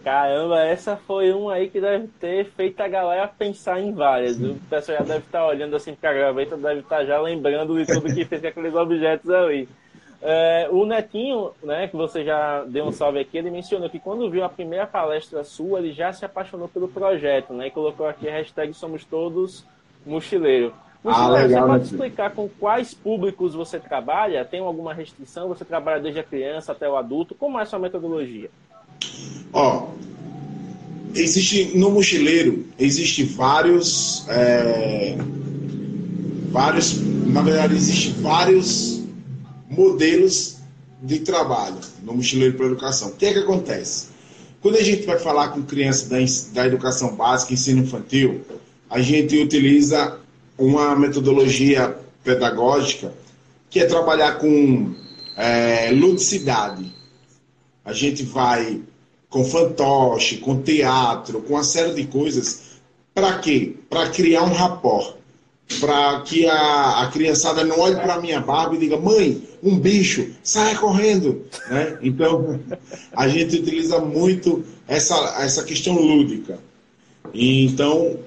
[0.03, 4.37] Caramba, essa foi uma aí que deve ter feito a galera pensar em várias.
[4.37, 4.51] Sim.
[4.51, 7.85] O pessoal já deve estar olhando assim para a gaveta, deve estar já lembrando de
[7.85, 9.67] tudo que fez com aqueles objetos ali.
[10.21, 14.29] É, o Netinho, né, que você já deu um salve aqui, ele mencionou que quando
[14.29, 18.27] viu a primeira palestra sua, ele já se apaixonou pelo projeto, né, e colocou aqui
[18.27, 19.63] a hashtag Somos Todos
[20.05, 20.73] Mochileiro.
[21.03, 24.43] Mochileiro, ah, legal, você pode explicar com quais públicos você trabalha?
[24.43, 25.47] Tem alguma restrição?
[25.49, 27.35] Você trabalha desde a criança até o adulto?
[27.35, 28.49] Como é a sua metodologia?
[29.53, 29.89] Ó,
[31.15, 35.15] existe no mochileiro existe vários é,
[36.49, 38.96] vários na verdade existe vários
[39.77, 40.57] modelos
[41.01, 43.09] de trabalho no Mochileiro para a Educação.
[43.09, 44.07] O que é que acontece?
[44.59, 48.41] Quando a gente vai falar com crianças da, da educação básica, ensino infantil,
[48.89, 50.17] a gente utiliza
[50.57, 53.13] uma metodologia pedagógica
[53.69, 54.95] que é trabalhar com
[55.35, 56.91] é, ludicidade.
[57.85, 58.81] A gente vai
[59.29, 62.79] com fantoche, com teatro, com uma série de coisas.
[63.13, 63.75] Para quê?
[63.89, 65.16] Para criar um rapport
[65.79, 70.29] para que a, a criançada não olhe para minha barba e diga, mãe, um bicho,
[70.41, 71.45] saia correndo.
[71.69, 71.97] Né?
[72.01, 72.59] Então,
[73.15, 76.59] a gente utiliza muito essa, essa questão lúdica.
[77.33, 78.17] E, então,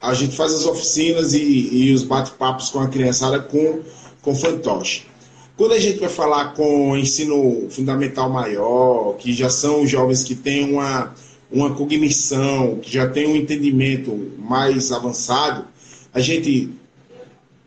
[0.00, 3.80] a gente faz as oficinas e, e os bate-papos com a criançada com,
[4.22, 5.06] com fantoche.
[5.56, 10.72] Quando a gente vai falar com ensino fundamental maior, que já são jovens que têm
[10.72, 11.12] uma,
[11.50, 15.64] uma cognição, que já têm um entendimento mais avançado,
[16.12, 16.70] a gente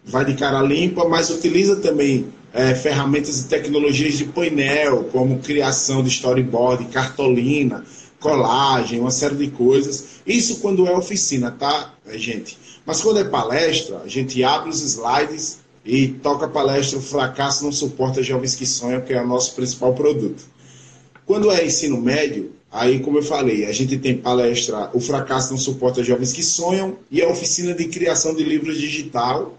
[0.03, 6.03] vai de cara limpa, mas utiliza também é, ferramentas e tecnologias de painel, como criação
[6.03, 7.85] de storyboard, cartolina,
[8.19, 10.21] colagem, uma série de coisas.
[10.25, 12.57] Isso quando é oficina, tá, gente?
[12.85, 17.63] Mas quando é palestra, a gente abre os slides e toca a palestra O Fracasso
[17.63, 20.43] Não Suporta Jovens que Sonham, que é o nosso principal produto.
[21.25, 25.59] Quando é ensino médio, Aí, como eu falei, a gente tem palestra O Fracasso Não
[25.59, 29.57] Suporta Jovens que Sonham e a oficina de criação de livros digital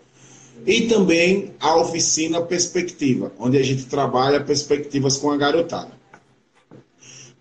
[0.67, 5.93] e também a oficina Perspectiva, onde a gente trabalha perspectivas com a garotada.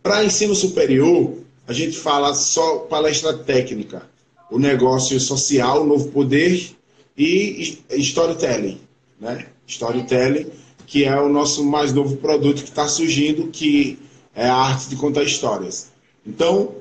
[0.04, 4.10] Para ensino superior, a gente fala só palestra técnica,
[4.50, 6.72] o negócio social, o novo poder
[7.18, 8.82] e storytelling,
[9.20, 9.46] né?
[9.68, 10.48] Storytelling,
[10.86, 14.00] que é o nosso mais novo produto que está surgindo, que
[14.36, 15.90] é a arte de contar histórias.
[16.26, 16.76] Então,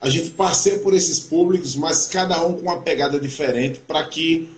[0.00, 4.50] a gente passeia por esses públicos, mas cada um com uma pegada diferente, para que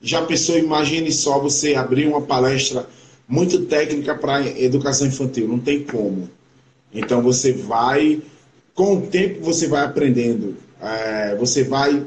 [0.00, 2.86] já pensou, imagine só você abrir uma palestra
[3.26, 6.28] muito técnica para educação infantil, não tem como.
[6.92, 8.22] Então você vai,
[8.74, 12.04] com o tempo você vai aprendendo, é, você vai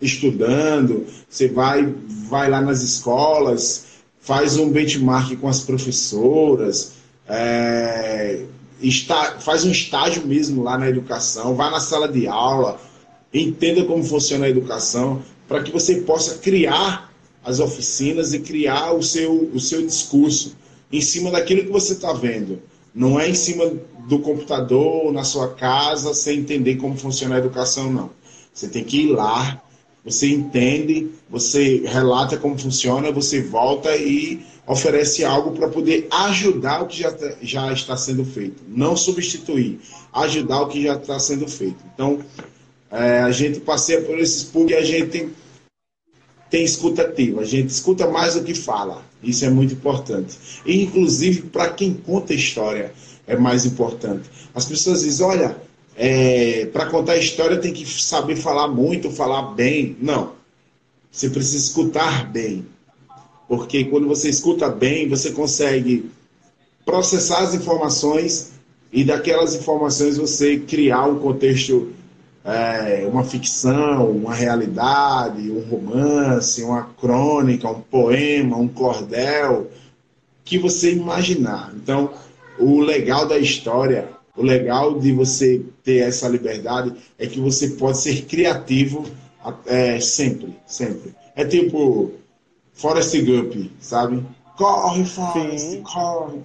[0.00, 1.92] estudando, você vai,
[2.28, 3.86] vai lá nas escolas,
[4.20, 6.92] faz um benchmark com as professoras,
[7.28, 7.83] é,
[8.88, 12.80] está, faz um estágio mesmo lá na educação, vá na sala de aula,
[13.32, 17.12] entenda como funciona a educação, para que você possa criar
[17.44, 20.56] as oficinas e criar o seu, o seu discurso
[20.90, 22.62] em cima daquilo que você está vendo.
[22.94, 23.70] Não é em cima
[24.08, 28.10] do computador, na sua casa, sem entender como funciona a educação, não.
[28.52, 29.60] Você tem que ir lá,
[30.04, 36.86] você entende, você relata como funciona, você volta e oferece algo para poder ajudar o
[36.86, 38.62] que já, tá, já está sendo feito.
[38.68, 39.80] Não substituir,
[40.12, 41.82] ajudar o que já está sendo feito.
[41.94, 42.18] Então,
[42.90, 45.30] é, a gente passeia por esses públicos e a gente
[46.50, 47.40] tem escuta ativa.
[47.40, 49.02] A gente escuta mais do que fala.
[49.22, 50.38] Isso é muito importante.
[50.66, 52.92] E, inclusive, para quem conta história,
[53.26, 54.28] é mais importante.
[54.54, 55.56] As pessoas dizem: olha,
[55.96, 59.96] é, para contar história tem que saber falar muito, falar bem.
[60.00, 60.32] Não.
[61.10, 62.66] Você precisa escutar bem.
[63.48, 66.10] Porque quando você escuta bem, você consegue
[66.84, 68.52] processar as informações
[68.92, 71.92] e daquelas informações você criar um contexto
[72.44, 79.70] é, uma ficção, uma realidade, um romance, uma crônica, um poema, um cordel,
[80.44, 81.72] que você imaginar.
[81.74, 82.10] Então,
[82.58, 87.98] o legal da história, o legal de você ter essa liberdade é que você pode
[87.98, 89.04] ser criativo
[89.66, 91.14] é, sempre, sempre.
[91.36, 92.12] É tipo
[92.72, 94.24] Forrest Gump, sabe?
[94.56, 95.82] Corre, Forrest, Sim.
[95.82, 96.40] corre.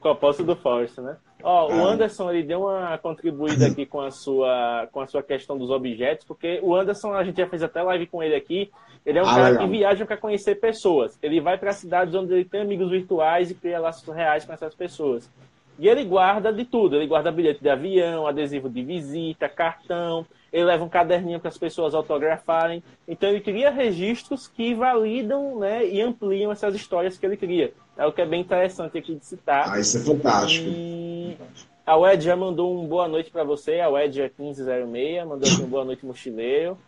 [0.00, 1.16] Propósito do Forrest, né?
[1.42, 1.92] Ó, oh, o é.
[1.92, 6.24] Anderson ele deu uma contribuída aqui com a sua com a sua questão dos objetos,
[6.24, 8.70] porque o Anderson a gente já fez até live com ele aqui.
[9.04, 9.64] Ele é um ah, cara legal.
[9.64, 11.18] que viaja para conhecer pessoas.
[11.20, 14.74] Ele vai para cidades onde ele tem amigos virtuais e cria laços reais com essas
[14.74, 15.28] pessoas.
[15.78, 16.96] E ele guarda de tudo.
[16.96, 20.26] Ele guarda bilhete de avião, adesivo de visita, cartão.
[20.52, 22.82] Ele leva um caderninho para as pessoas autografarem.
[23.08, 27.72] Então ele cria registros que validam né, e ampliam essas histórias que ele cria.
[27.96, 29.72] É o que é bem interessante aqui de citar.
[29.72, 30.66] Ah, isso é fantástico.
[30.68, 31.36] E...
[31.84, 33.80] A WED já mandou um boa noite para você.
[33.80, 35.26] A WED é 1506.
[35.26, 36.78] Mandou aqui um boa noite, mochileiro.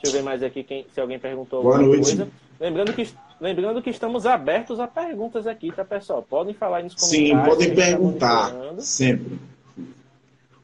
[0.00, 2.16] Deixa eu ver mais aqui quem, se alguém perguntou boa alguma noite.
[2.16, 2.28] coisa.
[2.60, 3.08] Lembrando que,
[3.40, 6.22] lembrando que estamos abertos a perguntas aqui, tá, pessoal?
[6.22, 7.28] Podem falar aí nos comentários.
[7.28, 8.52] Sim, podem tá perguntar.
[8.78, 9.38] Sempre.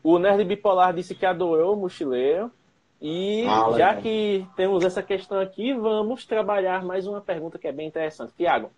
[0.02, 2.50] O Nerd Bipolar disse que adorou o mochileiro.
[3.02, 7.72] E ah, já que temos essa questão aqui, vamos trabalhar mais uma pergunta que é
[7.72, 8.34] bem interessante.
[8.36, 8.70] Tiago,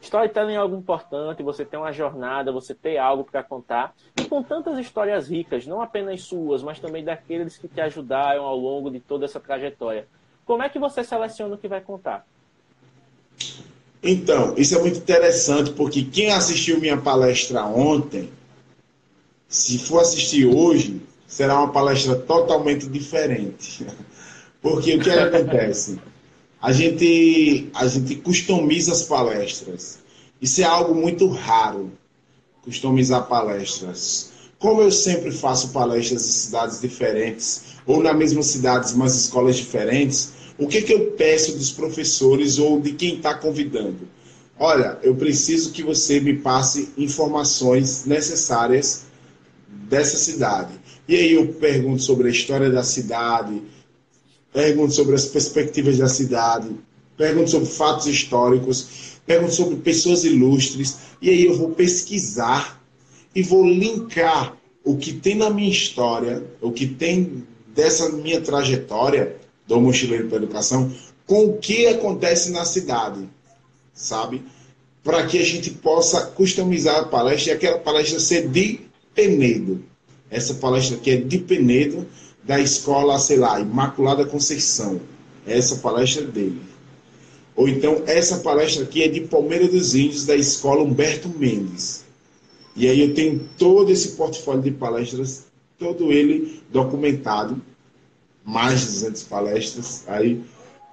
[0.00, 3.94] Storytelling é algo importante, você tem uma jornada, você tem algo para contar.
[4.16, 8.56] E com tantas histórias ricas, não apenas suas, mas também daqueles que te ajudaram ao
[8.56, 10.06] longo de toda essa trajetória.
[10.44, 12.24] Como é que você seleciona o que vai contar?
[14.02, 18.30] Então, isso é muito interessante, porque quem assistiu minha palestra ontem,
[19.48, 23.86] se for assistir hoje, será uma palestra totalmente diferente.
[24.60, 26.00] Porque o que acontece?
[26.60, 29.98] a gente, a gente customiza as palestras.
[30.40, 31.92] Isso é algo muito raro,
[32.62, 34.30] customizar palestras.
[34.58, 40.32] Como eu sempre faço palestras em cidades diferentes, ou na mesma cidade, mas escolas diferentes,
[40.58, 44.08] o que, que eu peço dos professores ou de quem está convidando?
[44.58, 49.04] Olha, eu preciso que você me passe informações necessárias
[49.68, 50.72] dessa cidade.
[51.06, 53.62] E aí eu pergunto sobre a história da cidade,
[54.52, 56.68] pergunto sobre as perspectivas da cidade,
[57.16, 62.82] pergunto sobre fatos históricos, pergunto sobre pessoas ilustres, e aí eu vou pesquisar
[63.32, 69.37] e vou linkar o que tem na minha história, o que tem dessa minha trajetória
[69.68, 70.90] do mochileiro para educação,
[71.26, 73.28] com o que acontece na cidade,
[73.92, 74.42] sabe?
[75.04, 78.80] Para que a gente possa customizar a palestra e aquela palestra ser de
[79.14, 79.84] Penedo.
[80.30, 82.06] Essa palestra aqui é de Penedo,
[82.42, 85.00] da escola, sei lá, Imaculada Conceição.
[85.46, 86.62] Essa palestra é dele.
[87.54, 92.04] Ou então, essa palestra aqui é de Palmeira dos Índios, da escola Humberto Mendes.
[92.76, 95.46] E aí eu tenho todo esse portfólio de palestras,
[95.78, 97.60] todo ele documentado,
[98.48, 100.40] mais de 200 palestras aí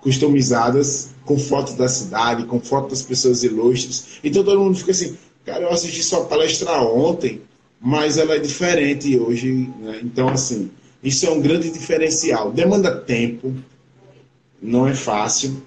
[0.01, 4.19] customizadas com fotos da cidade, com fotos das pessoas ilustres.
[4.23, 7.41] Então todo mundo fica assim, cara, eu assisti sua palestra ontem,
[7.79, 10.01] mas ela é diferente hoje, né?
[10.03, 10.69] Então assim,
[11.01, 12.51] isso é um grande diferencial.
[12.51, 13.55] Demanda tempo,
[14.61, 15.63] não é fácil.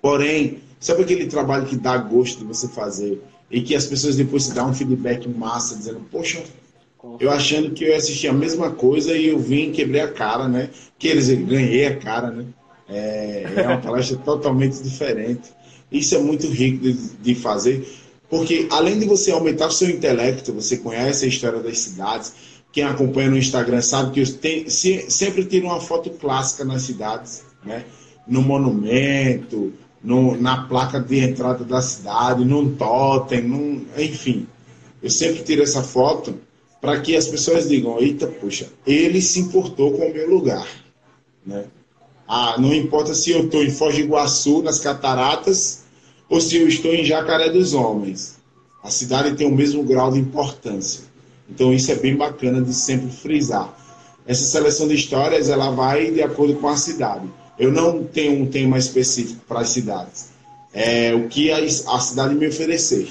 [0.00, 4.44] Porém, sabe aquele trabalho que dá gosto de você fazer e que as pessoas depois
[4.44, 6.42] se dão um feedback massa, dizendo, poxa,
[7.20, 10.48] eu achando que eu ia assistir a mesma coisa e eu vim quebrei a cara,
[10.48, 10.70] né?
[10.98, 12.46] Que eles ganhei a cara, né?
[12.88, 15.50] É, é uma palestra totalmente diferente.
[15.90, 17.86] Isso é muito rico de, de fazer,
[18.28, 22.34] porque além de você aumentar o seu intelecto, você conhece a história das cidades,
[22.72, 27.44] quem acompanha no Instagram sabe que eu tenho, sempre tiro uma foto clássica nas cidades,
[27.64, 27.84] né?
[28.26, 29.72] no monumento,
[30.02, 34.46] no, na placa de entrada da cidade, num totem, num, enfim.
[35.02, 36.34] Eu sempre tiro essa foto
[36.80, 40.66] para que as pessoas digam: eita, puxa, ele se importou com o meu lugar.
[41.44, 41.64] Né?
[42.28, 45.84] Ah, não importa se eu estou em Foz do Iguaçu, nas Cataratas,
[46.28, 48.36] ou se eu estou em Jacaré dos Homens.
[48.82, 51.04] A cidade tem o mesmo grau de importância.
[51.48, 53.74] Então isso é bem bacana de sempre frisar.
[54.26, 57.28] Essa seleção de histórias ela vai de acordo com a cidade.
[57.58, 60.30] Eu não tenho um tema específico para as cidades.
[60.72, 63.08] É o que a, a cidade me oferecer.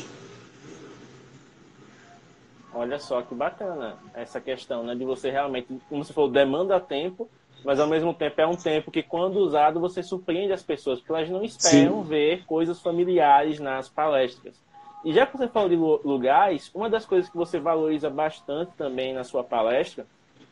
[2.76, 4.94] Olha só que bacana essa questão, né?
[4.94, 7.30] De você realmente, como você falou, demanda tempo,
[7.64, 11.14] mas ao mesmo tempo é um tempo que, quando usado, você surpreende as pessoas, porque
[11.14, 12.10] elas não esperam Sim.
[12.10, 14.62] ver coisas familiares nas palestras.
[15.06, 19.14] E já que você falou de lugares, uma das coisas que você valoriza bastante também
[19.14, 20.06] na sua palestra,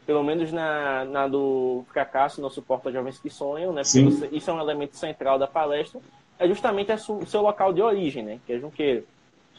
[0.05, 3.81] pelo menos na, na do fracasso, no suporte a jovens que sonham, né?
[3.83, 5.99] Você, isso é um elemento central da palestra,
[6.39, 8.39] é justamente o seu local de origem, né?
[8.45, 9.05] Que é Junqueiro.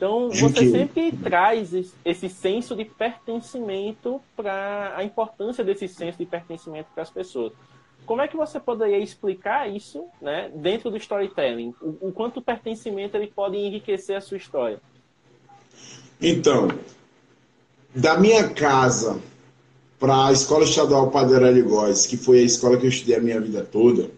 [0.05, 1.71] Então, você sempre traz
[2.05, 7.55] esse senso de pertencimento para a importância desse senso de pertencimento para as pessoas.
[8.05, 11.73] Como é que você poderia explicar isso né, dentro do storytelling?
[11.81, 14.79] O, o quanto o pertencimento ele pode enriquecer a sua história?
[16.21, 16.69] Então,
[17.95, 19.19] da minha casa
[19.99, 23.21] para a Escola Estadual Padre Aurélio Góes, que foi a escola que eu estudei a
[23.21, 24.11] minha vida toda,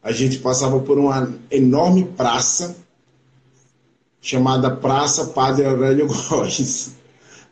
[0.00, 2.85] a gente passava por uma enorme praça
[4.26, 6.96] chamada Praça Padre Aurélio Góes.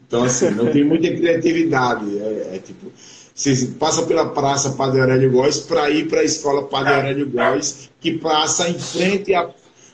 [0.07, 2.19] Então, assim, não tem muita criatividade.
[2.19, 2.93] É, é tipo,
[3.33, 7.91] você passa pela Praça Padre Aurélio Góes para ir para a Escola Padre Aurélio Góes,
[8.01, 9.49] que passa em frente à,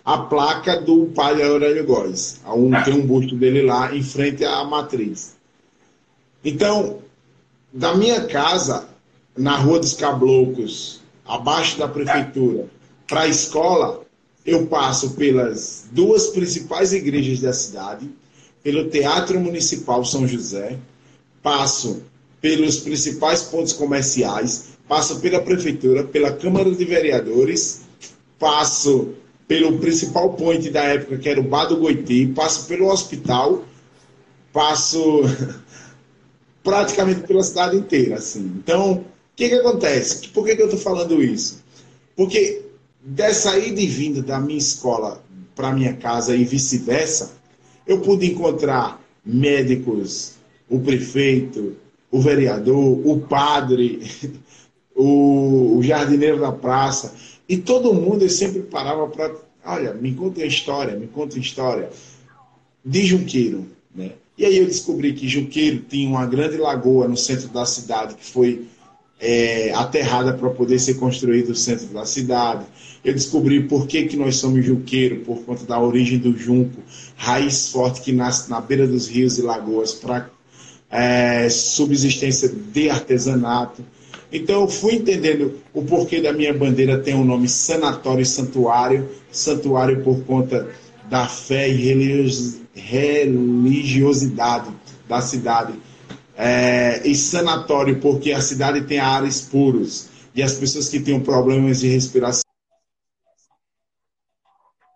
[0.05, 2.41] à placa do Padre Aurélio Góes.
[2.47, 5.37] Um, tem um busto dele lá em frente à matriz.
[6.43, 7.01] Então,
[7.71, 8.89] da minha casa,
[9.37, 12.67] na Rua dos Cabloucos, abaixo da prefeitura,
[13.07, 14.01] para a escola,
[14.51, 18.11] eu passo pelas duas principais igrejas da cidade,
[18.63, 20.77] pelo Teatro Municipal São José,
[21.43, 22.03] passo
[22.41, 27.83] pelos principais pontos comerciais, passo pela prefeitura, pela Câmara de Vereadores,
[28.39, 29.15] passo
[29.47, 33.65] pelo principal point da época, que era o Bar do Goiti, passo pelo hospital,
[34.53, 35.23] passo
[36.63, 38.17] praticamente pela cidade inteira.
[38.17, 38.53] Assim.
[38.59, 39.05] Então, o
[39.37, 40.29] que, que acontece?
[40.29, 41.63] Por que, que eu estou falando isso?
[42.17, 42.70] Porque
[43.03, 45.23] dessa ida e vinda da minha escola
[45.55, 47.33] para minha casa e vice-versa,
[47.87, 50.35] eu pude encontrar médicos,
[50.69, 51.77] o prefeito,
[52.11, 54.03] o vereador, o padre,
[54.95, 57.15] o, jardineiro da praça,
[57.49, 59.35] e todo mundo eu sempre parava para,
[59.65, 61.91] olha, me conta a história, me conta a história
[62.85, 64.13] de Junqueiro, né?
[64.39, 68.25] E aí eu descobri que Junqueiro tinha uma grande lagoa no centro da cidade que
[68.25, 68.67] foi
[69.21, 72.65] é, aterrada para poder ser construído o centro da cidade.
[73.05, 76.81] Eu descobri por que, que nós somos junqueiro, por conta da origem do junco,
[77.17, 80.31] raiz forte que nasce na beira dos rios e lagoas para
[80.91, 83.85] é, subsistência de artesanato.
[84.33, 89.09] Então eu fui entendendo o porquê da minha bandeira tem o nome Sanatório e Santuário,
[89.31, 90.69] santuário por conta
[91.09, 94.71] da fé e religiosidade
[95.09, 95.73] da cidade,
[96.43, 101.81] é, e sanatório porque a cidade tem ares puros e as pessoas que têm problemas
[101.81, 102.41] de respiração.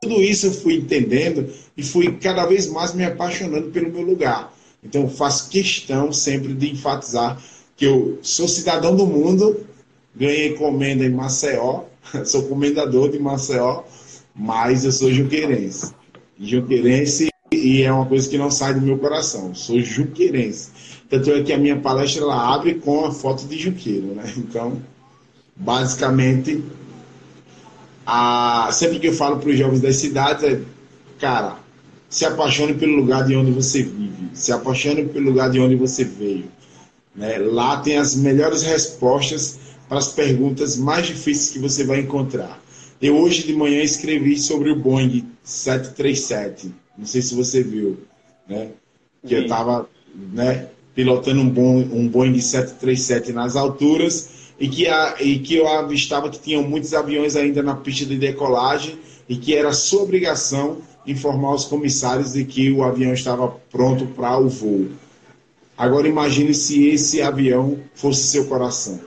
[0.01, 4.55] Tudo isso eu fui entendendo e fui cada vez mais me apaixonando pelo meu lugar.
[4.83, 7.39] Então, faço questão sempre de enfatizar
[7.77, 9.67] que eu sou cidadão do mundo,
[10.17, 11.85] ganhei encomenda em Maceió,
[12.25, 13.83] sou comendador de Maceió,
[14.35, 15.93] mas eu sou juqueirense.
[16.39, 19.55] Juqueirense e é uma coisa que não sai do meu coração.
[19.55, 20.94] Sou juqueirense.
[21.09, 24.25] Tanto é que a minha palestra ela abre com a foto de Juqueiro, né?
[24.37, 24.81] Então,
[25.55, 26.65] basicamente,
[28.07, 28.71] a...
[28.73, 30.61] sempre que eu falo para os jovens das cidades, é,
[31.19, 31.59] cara,
[32.09, 36.05] se apaixone pelo lugar de onde você vive, se apaixone pelo lugar de onde você
[36.05, 36.47] veio.
[37.15, 37.39] Né?
[37.39, 42.61] Lá tem as melhores respostas para as perguntas mais difíceis que você vai encontrar.
[43.01, 46.73] Eu hoje de manhã escrevi sobre o Boeing 737.
[46.97, 47.99] Não sei se você viu,
[48.49, 48.71] né?
[49.23, 49.35] Que Sim.
[49.35, 49.89] eu estava,
[50.33, 55.67] né, pilotando um, Boeing, um Boeing 737 nas alturas e que, a, e que eu
[55.67, 60.79] avistava que tinham muitos aviões ainda na pista de decolagem e que era sua obrigação
[61.07, 64.89] informar os comissários de que o avião estava pronto para o voo.
[65.77, 69.01] Agora imagine se esse avião fosse seu coração.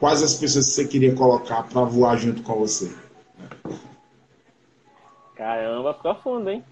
[0.00, 2.92] Quais as pessoas que você queria colocar para voar junto com você?
[5.36, 6.64] Caramba, profundo, hein?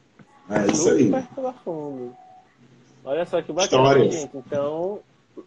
[0.51, 1.11] É isso aí.
[1.35, 2.15] profundo.
[3.07, 4.15] Olha só que bacana, Histórias.
[4.15, 4.37] gente.
[4.37, 5.01] Então,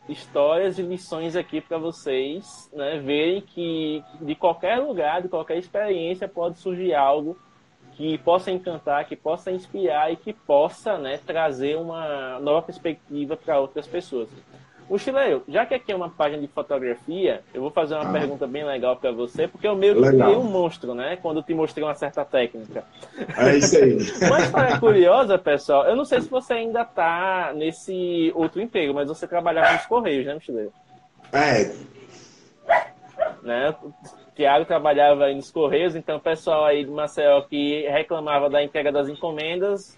[0.08, 6.28] histórias e lições aqui para vocês, né, verem que de qualquer lugar, de qualquer experiência
[6.28, 7.38] pode surgir algo
[7.94, 13.60] que possa encantar, que possa inspirar e que possa, né, trazer uma nova perspectiva para
[13.60, 14.30] outras pessoas.
[14.90, 18.12] Mochileiro, já que aqui é uma página de fotografia, eu vou fazer uma ah.
[18.12, 21.16] pergunta bem legal para você, porque eu meio que criei um monstro, né?
[21.22, 22.84] Quando eu te mostrei uma certa técnica.
[23.38, 23.98] É isso aí.
[24.28, 29.08] uma história curiosa, pessoal, eu não sei se você ainda tá nesse outro emprego, mas
[29.08, 30.74] você trabalhava nos Correios, né, Mochileiro?
[31.32, 31.72] É.
[33.44, 33.76] Né?
[33.84, 33.94] O
[34.36, 38.92] Tiago trabalhava aí nos Correios, então o pessoal aí de Maceió que reclamava da entrega
[38.92, 39.96] das encomendas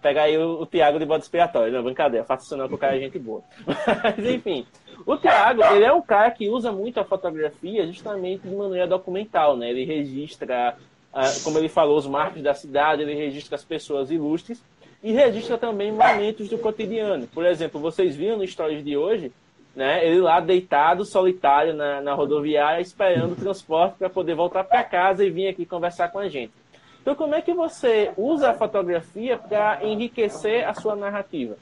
[0.00, 1.72] pegar aí o, o de bode expiatório.
[1.72, 3.42] Não, brincadeira, faço isso não, que o cara é gente boa.
[3.66, 4.66] Mas, enfim,
[5.06, 9.56] o Thiago, ele é um cara que usa muito a fotografia justamente de maneira documental,
[9.56, 9.70] né?
[9.70, 10.76] Ele registra,
[11.12, 14.62] ah, como ele falou, os marcos da cidade, ele registra as pessoas ilustres
[15.02, 17.26] e registra também momentos do cotidiano.
[17.26, 19.32] Por exemplo, vocês viram no Stories de hoje,
[19.74, 20.04] né?
[20.06, 25.24] Ele lá deitado, solitário na, na rodoviária, esperando o transporte para poder voltar para casa
[25.24, 26.52] e vir aqui conversar com a gente.
[27.00, 31.56] Então, como é que você usa a fotografia para enriquecer a sua narrativa?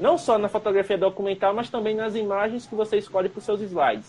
[0.00, 3.60] Não só na fotografia documental, mas também nas imagens que você escolhe para os seus
[3.60, 4.06] slides.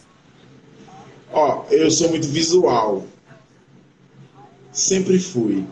[1.31, 3.03] Ó, eu sou muito visual.
[4.71, 5.65] Sempre fui.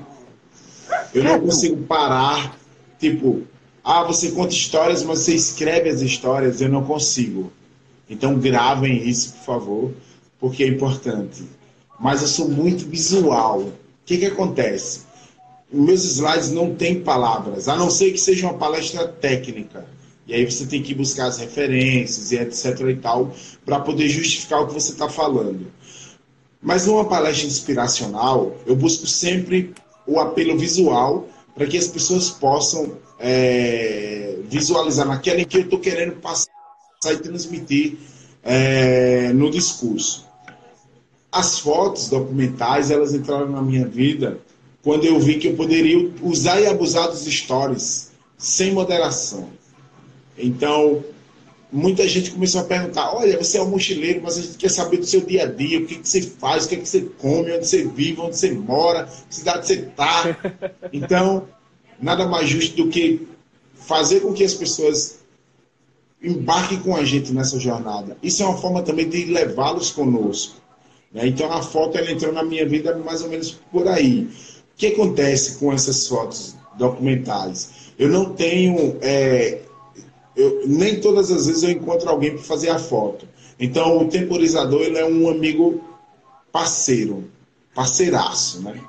[1.13, 2.57] Eu não consigo parar,
[2.99, 3.43] tipo,
[3.83, 7.51] ah, você conta histórias, mas você escreve as histórias, eu não consigo.
[8.09, 9.93] Então gravem isso, por favor,
[10.39, 11.43] porque é importante.
[11.99, 13.71] Mas eu sou muito visual
[14.07, 15.01] que, que acontece?
[15.71, 19.85] Meus slides não têm palavras, a não ser que seja uma palestra técnica.
[20.25, 23.33] E aí você tem que buscar as referências e etc e tal,
[23.65, 25.67] para poder justificar o que você está falando.
[26.61, 29.73] Mas numa palestra inspiracional, eu busco sempre
[30.05, 35.79] o apelo visual para que as pessoas possam é, visualizar naquela em que eu estou
[35.79, 36.47] querendo passar
[37.11, 37.97] e transmitir
[38.41, 40.26] é, no discurso.
[41.31, 44.39] As fotos documentais, elas entraram na minha vida
[44.83, 49.49] quando eu vi que eu poderia usar e abusar dos stories sem moderação.
[50.37, 51.03] Então,
[51.71, 54.97] muita gente começou a perguntar: olha, você é um mochileiro, mas a gente quer saber
[54.97, 57.51] do seu dia a dia, o que, que você faz, o que, que você come,
[57.51, 60.37] onde você vive, onde você mora, que cidade você está.
[60.93, 61.47] Então,
[61.99, 63.27] nada mais justo do que
[63.73, 65.19] fazer com que as pessoas
[66.21, 68.17] embarquem com a gente nessa jornada.
[68.23, 70.55] Isso é uma forma também de levá-los conosco.
[71.11, 71.27] Né?
[71.27, 74.23] Então a foto ela entrou na minha vida mais ou menos por aí.
[74.23, 77.71] O que acontece com essas fotos documentais?
[77.97, 78.97] Eu não tenho.
[79.01, 79.61] É,
[80.35, 83.27] eu, nem todas as vezes eu encontro alguém para fazer a foto.
[83.59, 85.81] Então o temporizador ele é um amigo
[86.51, 87.25] parceiro,
[87.73, 88.61] parceiraço.
[88.61, 88.79] Né?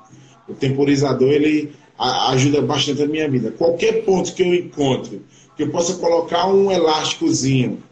[0.47, 3.51] O temporizador ele ajuda bastante a minha vida.
[3.51, 5.21] Qualquer ponto que eu encontre,
[5.57, 7.83] que eu possa colocar um elásticozinho,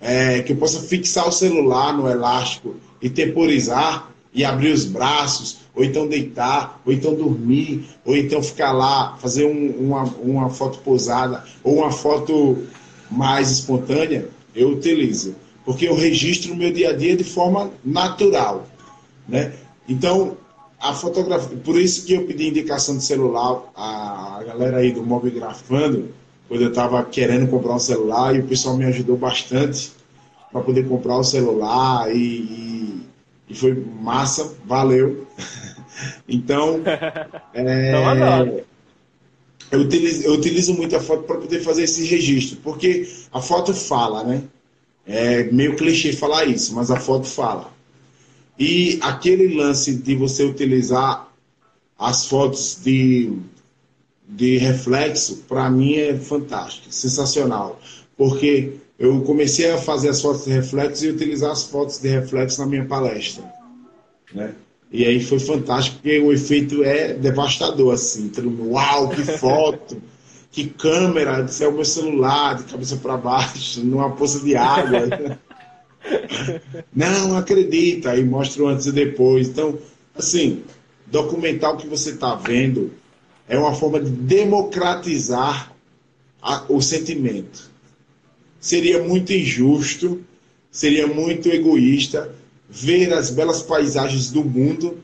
[0.00, 5.58] é, que eu possa fixar o celular no elástico e temporizar e abrir os braços,
[5.76, 10.78] ou então deitar, ou então dormir, ou então ficar lá, fazer um, uma, uma foto
[10.78, 12.64] posada, ou uma foto
[13.10, 14.26] mais espontânea,
[14.56, 15.36] eu utilizo.
[15.66, 18.66] Porque eu registro o meu dia a dia de forma natural.
[19.28, 19.52] Né?
[19.86, 20.36] Então,
[20.80, 26.08] a fotografia, por isso que eu pedi indicação de celular, a galera aí do Mobigrafando,
[26.48, 29.92] quando eu estava querendo comprar um celular, e o pessoal me ajudou bastante
[30.54, 32.73] para poder comprar o celular e, e,
[33.54, 35.26] e, foi massa, valeu.
[36.28, 36.82] então,
[37.54, 38.64] é,
[39.70, 43.72] eu, utilizo, eu utilizo muito a foto para poder fazer esse registro, porque a foto
[43.72, 44.42] fala, né?
[45.06, 47.72] É meio clichê falar isso, mas a foto fala.
[48.58, 51.28] E aquele lance de você utilizar
[51.98, 53.32] as fotos de,
[54.28, 57.80] de reflexo, para mim é fantástico, sensacional.
[58.16, 62.60] Porque eu comecei a fazer as fotos de reflexo e utilizar as fotos de reflexo
[62.60, 63.44] na minha palestra.
[64.32, 64.54] Né?
[64.90, 68.28] E aí foi fantástico, porque o efeito é devastador, assim.
[68.28, 70.00] Todo mundo, uau, que foto!
[70.54, 75.00] que câmera, disse é o meu celular, de cabeça para baixo, numa poça de água.
[76.94, 79.48] não, acredita, aí mostra o antes e depois.
[79.48, 79.76] Então,
[80.16, 80.62] assim,
[81.06, 82.92] documental que você está vendo
[83.48, 85.72] é uma forma de democratizar
[86.40, 87.73] a, o sentimento.
[88.64, 90.24] Seria muito injusto,
[90.70, 92.34] seria muito egoísta
[92.66, 94.96] ver as belas paisagens do mundo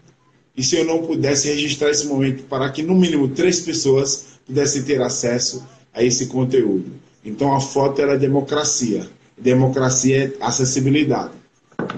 [0.57, 4.83] e se eu não pudesse registrar esse momento para que no mínimo três pessoas pudessem
[4.85, 6.91] ter acesso a esse conteúdo.
[7.23, 9.07] Então a foto era democracia.
[9.37, 11.35] Democracia é acessibilidade.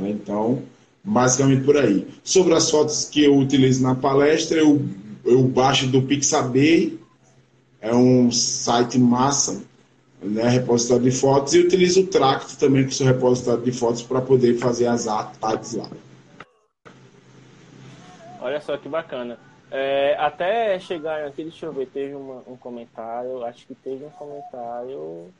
[0.01, 0.11] Né?
[0.11, 0.65] Então,
[1.05, 2.09] basicamente por aí.
[2.25, 4.85] Sobre as fotos que eu utilizo na palestra, eu,
[5.25, 6.99] eu baixo do Pixabay,
[7.81, 9.63] é um site massa,
[10.23, 14.21] né, repositório de fotos, e utilizo o Tract também, é o repositório de fotos, para
[14.21, 15.89] poder fazer as artes lá.
[18.41, 19.39] Olha só que bacana.
[19.71, 24.11] É, até chegar aqui, deixa eu ver, teve uma, um comentário, acho que teve um
[24.11, 25.31] comentário,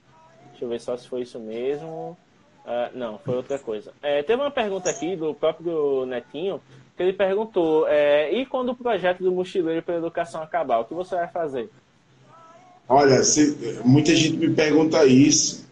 [0.51, 2.17] deixa eu ver só se foi isso mesmo.
[2.65, 3.93] Uh, não, foi outra coisa.
[4.01, 6.63] É, teve uma pergunta aqui do próprio Netinho,
[6.97, 10.95] que ele perguntou, é, e quando o projeto do Mochileiro pela Educação acabar, o que
[10.95, 11.69] você vai fazer?
[12.89, 15.65] Olha, se, muita gente me pergunta isso,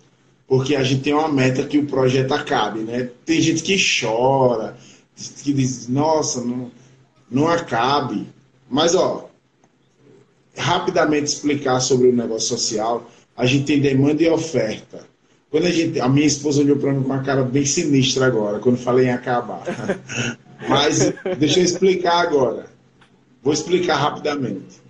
[0.47, 3.11] porque a gente tem uma meta que o projeto acabe, né?
[3.25, 4.77] Tem gente que chora,
[5.43, 6.71] que diz, nossa, não,
[7.31, 8.27] não acabe.
[8.69, 9.29] Mas, ó,
[10.57, 15.09] rapidamente explicar sobre o negócio social, a gente tem demanda e oferta.
[15.51, 18.61] Quando a gente, a minha esposa olhou para mim com uma cara bem sinistra agora,
[18.61, 19.63] quando falei em acabar.
[20.69, 22.67] Mas deixa eu explicar agora.
[23.43, 24.81] Vou explicar rapidamente.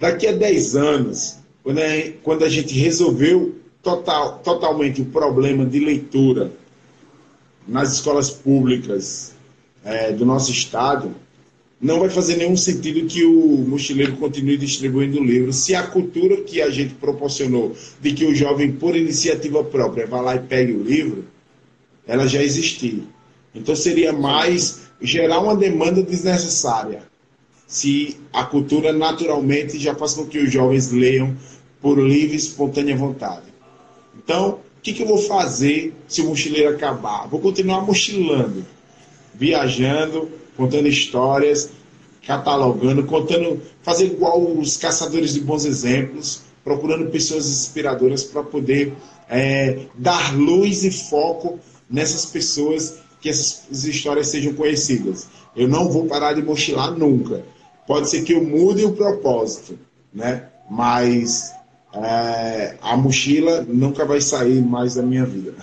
[0.00, 1.38] Daqui a 10 anos,
[1.68, 6.50] quando a, quando a gente resolveu total, totalmente o problema de leitura
[7.66, 9.34] nas escolas públicas
[9.84, 11.14] é, do nosso estado,
[11.78, 16.62] não vai fazer nenhum sentido que o mochileiro continue distribuindo livros se a cultura que
[16.62, 20.82] a gente proporcionou de que o jovem, por iniciativa própria, vá lá e pegue o
[20.82, 21.26] livro,
[22.06, 23.02] ela já existia.
[23.54, 27.02] Então seria mais gerar uma demanda desnecessária
[27.66, 31.36] se a cultura naturalmente já faz com que os jovens leiam
[31.80, 33.46] por livre e espontânea vontade.
[34.16, 37.28] Então, o que, que eu vou fazer se o mochileiro acabar?
[37.28, 38.64] Vou continuar mochilando,
[39.34, 41.70] viajando, contando histórias,
[42.26, 48.92] catalogando, contando, fazer igual os caçadores de bons exemplos, procurando pessoas inspiradoras para poder
[49.28, 51.58] é, dar luz e foco
[51.88, 55.26] nessas pessoas que essas histórias sejam conhecidas.
[55.56, 57.44] Eu não vou parar de mochilar nunca.
[57.86, 59.78] Pode ser que eu mude o propósito,
[60.12, 60.48] né?
[60.70, 61.52] Mas
[61.94, 65.54] é, a mochila nunca vai sair mais da minha vida.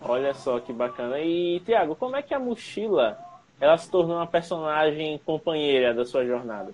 [0.00, 1.18] Olha só que bacana.
[1.20, 3.16] E, Tiago, como é que a mochila
[3.60, 6.72] ela se tornou uma personagem companheira da sua jornada?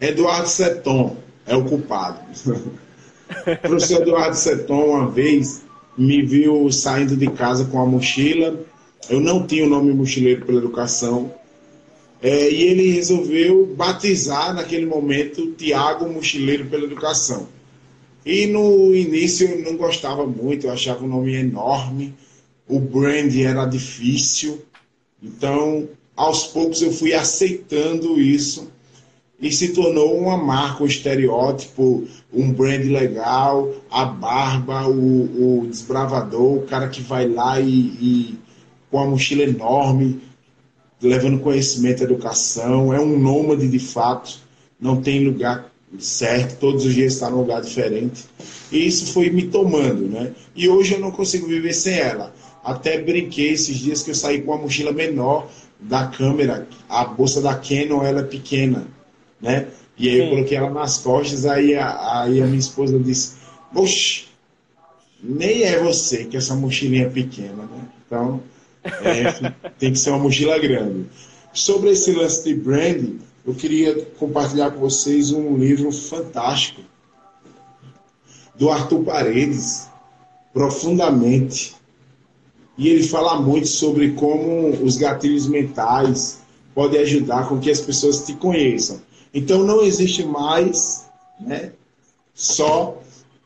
[0.00, 1.16] Eduardo Seton
[1.46, 2.20] é o culpado.
[2.46, 5.64] o professor Eduardo Seton, uma vez,
[5.96, 8.60] me viu saindo de casa com a mochila.
[9.08, 11.34] Eu não tinha o nome Mochileiro pela Educação.
[12.22, 17.48] É, e ele resolveu batizar, naquele momento, Tiago Mochileiro pela Educação.
[18.24, 22.14] E no início eu não gostava muito, eu achava o nome enorme,
[22.68, 24.62] o brand era difícil.
[25.20, 28.70] Então aos poucos eu fui aceitando isso
[29.40, 36.58] e se tornou uma marca, um estereótipo, um brand legal, a barba, o, o desbravador,
[36.58, 38.38] o cara que vai lá e, e
[38.88, 40.20] com a mochila enorme,
[41.02, 44.38] levando conhecimento, educação, é um nômade de fato,
[44.80, 48.24] não tem lugar certo, todos os dias está num lugar diferente.
[48.70, 50.32] E isso foi me tomando, né?
[50.54, 52.32] E hoje eu não consigo viver sem ela.
[52.64, 55.48] Até brinquei esses dias que eu saí com uma mochila menor
[55.80, 58.86] da câmera, a bolsa da Canon ela é pequena,
[59.40, 59.66] né?
[59.98, 60.22] E aí Sim.
[60.22, 63.34] eu coloquei ela nas costas, aí a, aí a minha esposa disse,
[63.74, 64.26] oxe,
[65.22, 67.88] nem é você que essa mochilinha é pequena, né?
[68.06, 68.40] Então,
[68.84, 71.06] é, tem que ser uma mochila grande.
[71.52, 76.80] Sobre esse lance de branding, eu queria compartilhar com vocês um livro fantástico
[78.54, 79.88] do Arthur Paredes,
[80.52, 81.74] Profundamente
[82.76, 86.40] e ele fala muito sobre como os gatilhos mentais
[86.74, 89.00] podem ajudar com que as pessoas te conheçam.
[89.32, 91.08] Então não existe mais
[91.40, 91.72] né,
[92.34, 93.00] só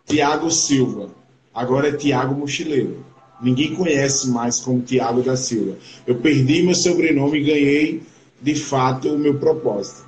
[0.07, 1.11] Tiago Silva,
[1.53, 3.05] agora é Tiago Mochileiro.
[3.41, 5.77] Ninguém conhece mais como Tiago da Silva.
[6.07, 8.03] Eu perdi meu sobrenome e ganhei,
[8.41, 10.05] de fato, o meu propósito.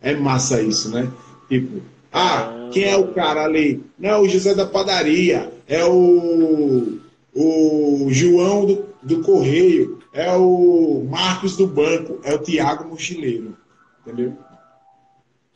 [0.00, 1.10] É massa isso, né?
[1.48, 3.82] Tipo, ah, quem é o cara ali?
[3.98, 6.98] Não, é o José da Padaria, é o
[7.34, 9.98] o João do, do Correio.
[10.12, 13.56] é o Marcos do banco, é o Tiago Mochileiro.
[14.04, 14.36] Entendeu?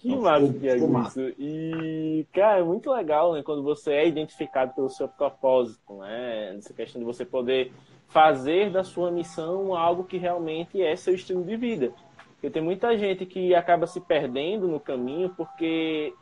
[0.05, 1.35] Que massa que é isso.
[1.39, 3.43] E, cara, é muito legal, né?
[3.43, 6.55] Quando você é identificado pelo seu propósito, né?
[6.59, 7.73] Essa questão de você poder
[8.09, 11.91] fazer da sua missão algo que realmente é seu estilo de vida.
[12.35, 16.13] Porque tem muita gente que acaba se perdendo no caminho porque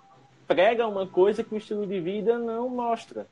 [0.46, 3.26] prega uma coisa que o estilo de vida não mostra.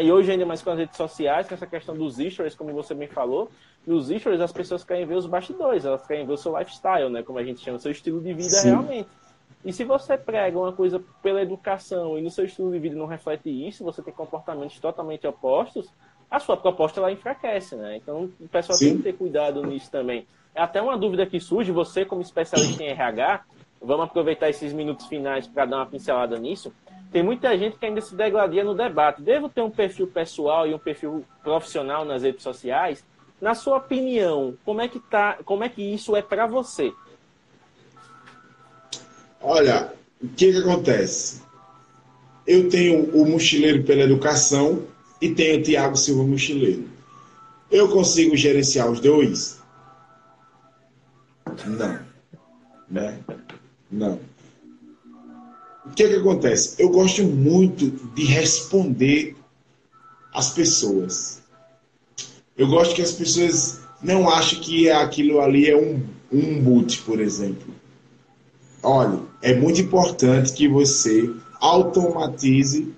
[0.00, 2.92] E hoje, ainda mais com as redes sociais, com essa questão dos stories, como você
[2.92, 3.48] bem falou,
[3.86, 7.22] nos stories as pessoas querem ver os bastidores, elas querem ver o seu lifestyle, né?
[7.22, 8.70] Como a gente chama, o seu estilo de vida Sim.
[8.70, 9.08] realmente.
[9.66, 13.06] E se você prega uma coisa pela educação e no seu estilo de vida não
[13.06, 15.92] reflete isso, você tem comportamentos totalmente opostos,
[16.30, 17.96] a sua proposta ela enfraquece, né?
[17.96, 18.84] Então o pessoal Sim.
[18.84, 20.24] tem que ter cuidado nisso também.
[20.54, 23.44] É até uma dúvida que surge, você como especialista em RH,
[23.82, 26.72] vamos aproveitar esses minutos finais para dar uma pincelada nisso.
[27.10, 29.20] Tem muita gente que ainda se degladia no debate.
[29.20, 33.04] Devo ter um perfil pessoal e um perfil profissional nas redes sociais?
[33.40, 36.92] Na sua opinião, como é que tá, como é que isso é para você?
[39.40, 41.42] Olha, o que, que acontece?
[42.46, 44.84] Eu tenho o Mochileiro pela Educação
[45.20, 46.88] e tenho o Tiago Silva Mochileiro.
[47.70, 49.58] Eu consigo gerenciar os dois?
[51.66, 51.98] Não.
[52.88, 53.18] Né?
[53.90, 54.20] Não.
[55.84, 56.80] O que, que acontece?
[56.80, 59.36] Eu gosto muito de responder
[60.32, 61.42] às pessoas.
[62.56, 67.20] Eu gosto que as pessoas não achem que aquilo ali é um, um boot, por
[67.20, 67.74] exemplo.
[68.88, 71.28] Olha, é muito importante que você
[71.60, 72.94] automatize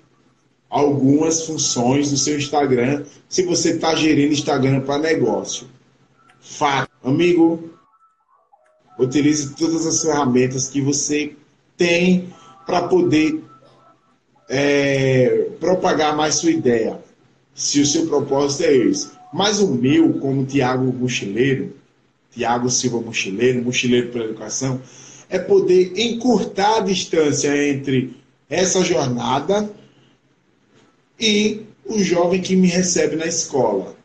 [0.69, 5.65] algumas funções do seu Instagram se você está gerindo Instagram para negócio.
[6.39, 6.91] Fato.
[7.03, 7.71] Amigo,
[8.99, 11.35] utilize todas as ferramentas que você
[11.75, 12.31] tem
[12.67, 13.43] para poder
[14.47, 16.99] é, propagar mais sua ideia,
[17.55, 19.09] se o seu propósito é esse.
[19.33, 21.75] Mas o meu, como Tiago Mochileiro,
[22.29, 24.79] Tiago Silva Mochileiro, Mochileiro pela Educação,
[25.29, 28.15] é poder encurtar a distância entre
[28.49, 29.71] essa jornada
[31.19, 33.95] e o jovem que me recebe na escola.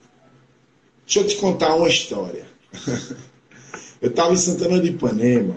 [1.07, 2.45] Deixa eu te contar uma história.
[4.01, 5.57] Eu estava em Santana de Ipanema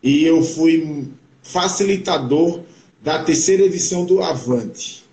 [0.00, 1.08] e eu fui
[1.42, 2.60] facilitador
[3.02, 5.04] da terceira edição do Avante.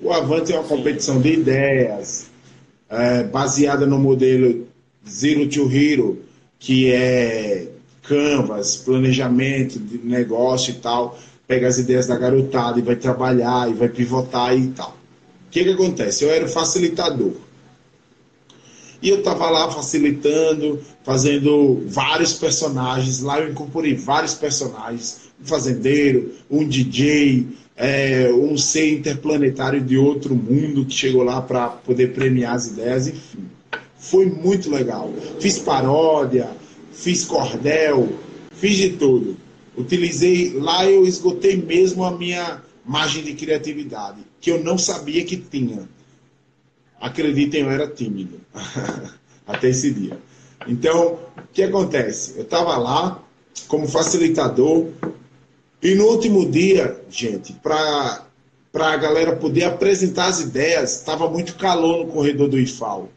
[0.00, 2.30] O Avante é uma competição de ideias
[2.88, 4.66] é, baseada no modelo
[5.06, 6.24] Zero to Hero,
[6.58, 7.68] que é
[8.06, 13.74] canvas, planejamento de negócio e tal, pega as ideias da garotada e vai trabalhar e
[13.74, 14.96] vai pivotar e tal.
[15.46, 16.24] O que, que acontece?
[16.24, 17.32] Eu era o facilitador.
[19.02, 23.20] E eu estava lá facilitando, fazendo vários personagens.
[23.20, 25.20] Lá eu incorporei vários personagens.
[25.40, 27.46] Um fazendeiro, um DJ,
[27.76, 33.08] é, um ser interplanetário de outro mundo que chegou lá para poder premiar as ideias,
[33.08, 33.44] enfim.
[33.98, 35.12] Foi muito legal.
[35.38, 36.48] Fiz paródia,
[36.94, 38.08] fiz cordel,
[38.52, 39.36] fiz de tudo.
[39.76, 45.36] Utilizei, lá eu esgotei mesmo a minha margem de criatividade, que eu não sabia que
[45.36, 45.88] tinha.
[47.00, 48.40] Acreditem, eu era tímido
[49.46, 50.18] até esse dia.
[50.66, 52.34] Então, o que acontece?
[52.36, 53.22] Eu estava lá
[53.68, 54.88] como facilitador
[55.82, 58.24] e no último dia, gente, para
[58.72, 63.10] a galera poder apresentar as ideias, estava muito calor no corredor do IFAL.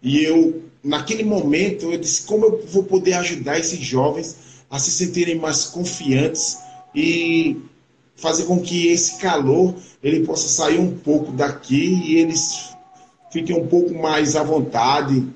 [0.00, 4.36] E eu naquele momento, eu disse: como eu vou poder ajudar esses jovens
[4.70, 6.58] a se sentirem mais confiantes
[6.94, 7.56] e
[8.14, 12.70] fazer com que esse calor ele possa sair um pouco daqui e eles
[13.32, 15.26] fiquem um pouco mais à vontade.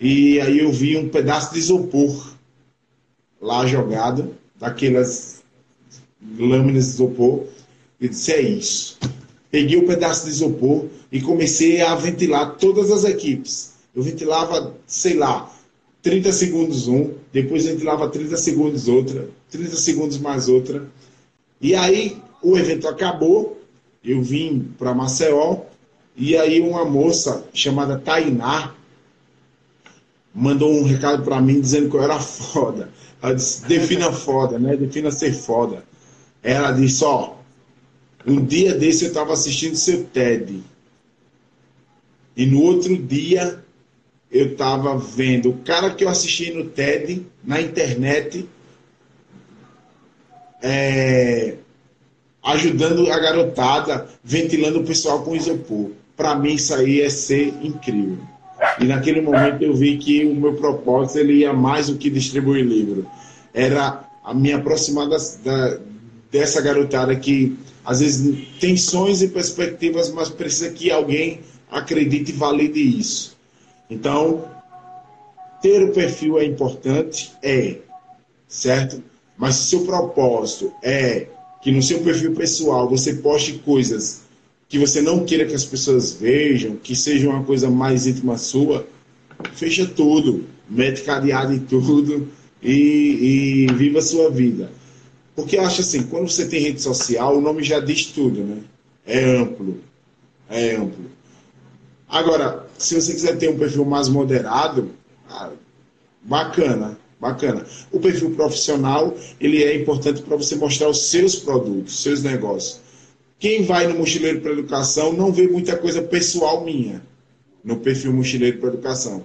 [0.00, 2.34] E aí eu vi um pedaço de isopor
[3.40, 5.42] lá jogado, daquelas
[6.38, 7.44] lâminas de isopor,
[8.00, 8.98] e disse: é isso.
[9.50, 14.74] Peguei o um pedaço de isopor e comecei a ventilar todas as equipes eu ventilava,
[14.86, 15.50] sei lá,
[16.02, 20.86] 30 segundos um, depois ventilava 30 segundos outra, 30 segundos mais outra.
[21.58, 23.58] E aí o evento acabou,
[24.04, 25.62] eu vim para Maceió,
[26.14, 28.74] e aí uma moça chamada Tainá
[30.34, 32.90] mandou um recado para mim dizendo que eu era foda.
[33.22, 34.76] Ela disse, defina foda, né?
[34.76, 35.82] Defina ser foda.
[36.42, 37.34] Ela disse, ó,
[38.26, 40.62] um dia desse eu estava assistindo seu TED.
[42.36, 43.64] E no outro dia
[44.30, 48.48] eu estava vendo o cara que eu assisti no TED, na internet,
[50.62, 51.54] é,
[52.42, 55.90] ajudando a garotada, ventilando o pessoal com isopor.
[56.16, 58.18] Para mim, isso aí é ser incrível.
[58.80, 62.64] E naquele momento eu vi que o meu propósito ele ia mais do que distribuir
[62.64, 63.06] livro.
[63.52, 65.78] Era a me aproximar das, da,
[66.30, 72.34] dessa garotada que às vezes tem sonhos e perspectivas, mas precisa que alguém acredite e
[72.34, 73.35] valide isso.
[73.88, 74.44] Então,
[75.62, 77.32] ter o perfil é importante?
[77.42, 77.78] É,
[78.48, 79.02] certo?
[79.36, 81.26] Mas se o seu propósito é
[81.62, 84.22] que no seu perfil pessoal você poste coisas
[84.68, 88.86] que você não queira que as pessoas vejam, que seja uma coisa mais íntima sua,
[89.54, 92.28] fecha tudo, mete cadeado em tudo
[92.62, 94.70] e, e viva a sua vida.
[95.34, 98.62] Porque eu acho assim, quando você tem rede social, o nome já diz tudo, né?
[99.06, 99.78] É amplo.
[100.48, 101.04] É amplo.
[102.08, 104.90] Agora, se você quiser ter um perfil mais moderado,
[105.28, 105.50] ah,
[106.22, 107.66] bacana, bacana.
[107.90, 112.80] O perfil profissional, ele é importante para você mostrar os seus produtos, seus negócios.
[113.38, 117.02] Quem vai no Mochileiro para Educação não vê muita coisa pessoal minha
[117.62, 119.24] no perfil Mochileiro para Educação.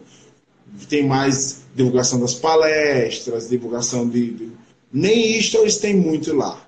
[0.89, 4.52] Tem mais divulgação das palestras, divulgação de, de
[4.91, 6.62] nem stories tem muito lá.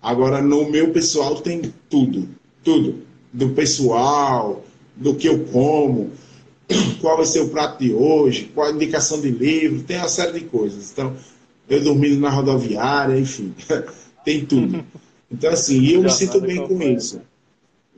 [0.00, 2.28] Agora, no meu pessoal tem tudo.
[2.62, 3.02] Tudo.
[3.32, 4.64] Do pessoal,
[5.00, 6.10] do que eu como,
[7.00, 10.38] qual vai ser o prato de hoje, qual a indicação de livro, tem uma série
[10.38, 10.92] de coisas.
[10.92, 11.16] Então,
[11.68, 13.54] eu dormindo na rodoviária, enfim,
[14.24, 14.84] tem tudo.
[15.32, 17.20] Então, assim, eu me sinto bem com isso.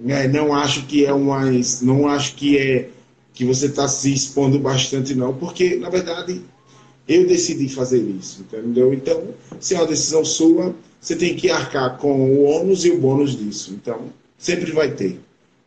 [0.07, 1.43] É, não acho que é uma.
[1.83, 2.89] Não acho que é
[3.35, 6.43] que você está se expondo bastante, não, porque, na verdade,
[7.09, 8.93] eu decidi fazer isso, entendeu?
[8.93, 9.29] Então,
[9.59, 13.37] se é uma decisão sua, você tem que arcar com o ônus e o bônus
[13.37, 13.73] disso.
[13.75, 15.19] Então, sempre vai ter.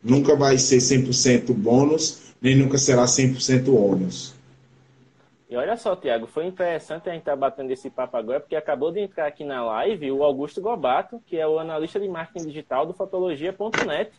[0.05, 4.35] Nunca vai ser 100% bônus, nem nunca será 100% ônus.
[5.49, 8.55] E olha só, Tiago, foi interessante a gente estar tá batendo esse papo agora, porque
[8.55, 12.45] acabou de entrar aqui na live o Augusto Gobato, que é o analista de marketing
[12.45, 14.11] digital do Fotologia.net,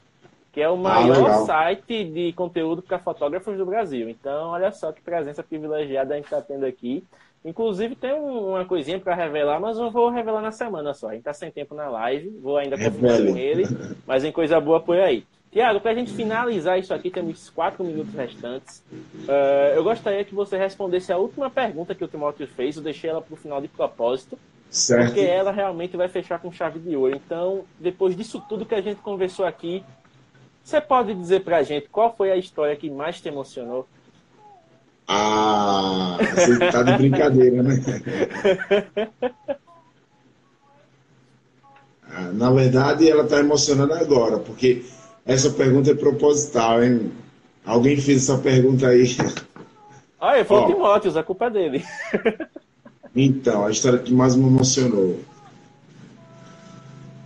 [0.50, 4.08] que é o ah, maior ah, site de conteúdo para fotógrafos do Brasil.
[4.08, 7.04] Então, olha só que presença privilegiada a gente está tendo aqui.
[7.44, 11.10] Inclusive, tem uma coisinha para revelar, mas eu vou revelar na semana só.
[11.10, 13.64] A gente está sem tempo na live, vou ainda confirmar com ele,
[14.04, 15.24] mas em coisa boa por aí.
[15.56, 18.82] Tiago, para a gente finalizar isso aqui, temos quatro minutos restantes.
[18.92, 22.76] Uh, eu gostaria que você respondesse a última pergunta que o Timóteo fez.
[22.76, 24.38] Eu deixei ela para o final de propósito.
[24.70, 25.06] Certo.
[25.06, 27.16] Porque ela realmente vai fechar com chave de ouro.
[27.16, 29.82] Então, depois disso tudo que a gente conversou aqui,
[30.62, 33.88] você pode dizer pra gente qual foi a história que mais te emocionou?
[35.08, 37.76] Ah, você tá de brincadeira, né?
[42.08, 44.86] Ah, na verdade, ela tá emocionando agora, porque
[45.26, 47.10] essa pergunta é proposital, hein?
[47.64, 49.16] Alguém fez essa pergunta aí.
[50.20, 51.84] Ah, foi o Timóteo, a culpa é dele.
[53.14, 55.18] então, a história que mais me emocionou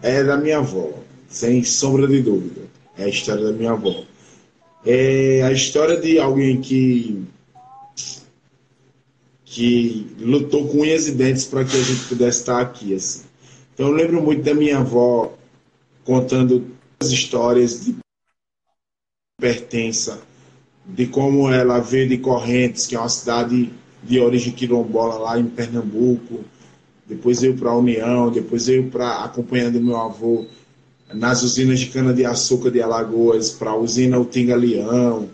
[0.02, 0.90] é da minha avó,
[1.28, 2.62] sem sombra de dúvida.
[2.96, 4.02] É a história da minha avó.
[4.84, 7.22] É a história de alguém que
[9.44, 12.94] que lutou com unhas e dentes para que a gente pudesse estar aqui.
[12.94, 13.24] Assim.
[13.74, 15.32] Então eu lembro muito da minha avó
[16.04, 16.66] contando
[17.08, 17.96] histórias de
[19.40, 20.20] pertença,
[20.84, 23.72] de como ela veio de Correntes, que é uma cidade
[24.02, 26.44] de origem quilombola lá em Pernambuco,
[27.06, 30.46] depois veio para a União, depois veio para acompanhando meu avô
[31.12, 35.28] nas usinas de cana-de-açúcar de Alagoas, para a usina Utinga Leão,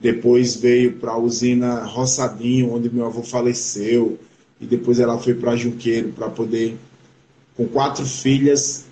[0.00, 4.18] depois veio para a usina Roçadinho, onde meu avô faleceu,
[4.58, 6.78] e depois ela foi para Junqueiro para poder,
[7.56, 8.86] com quatro filhas,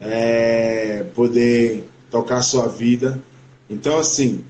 [0.00, 3.22] é, poder tocar sua vida.
[3.68, 4.44] Então, assim,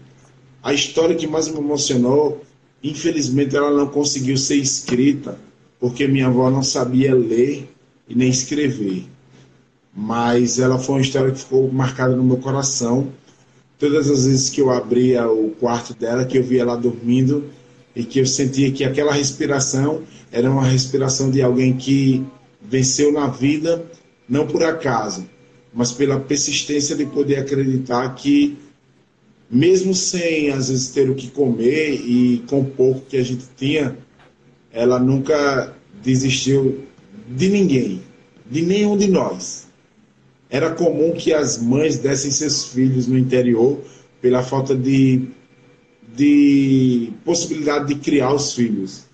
[0.62, 2.42] a história que mais me emocionou,
[2.82, 5.38] infelizmente ela não conseguiu ser escrita,
[5.78, 7.68] porque minha avó não sabia ler
[8.08, 9.06] e nem escrever
[9.94, 13.08] mas ela foi uma história que ficou marcada no meu coração.
[13.78, 17.44] Todas as vezes que eu abria o quarto dela, que eu via ela dormindo
[17.94, 22.24] e que eu sentia que aquela respiração era uma respiração de alguém que
[22.62, 23.84] venceu na vida,
[24.28, 25.26] não por acaso,
[25.72, 28.58] mas pela persistência de poder acreditar que,
[29.50, 33.96] mesmo sem às vezes ter o que comer e com pouco que a gente tinha,
[34.72, 36.84] ela nunca desistiu
[37.28, 38.02] de ninguém,
[38.50, 39.70] de nenhum de nós
[40.50, 43.80] era comum que as mães dessem seus filhos no interior
[44.20, 45.28] pela falta de,
[46.14, 49.04] de possibilidade de criar os filhos.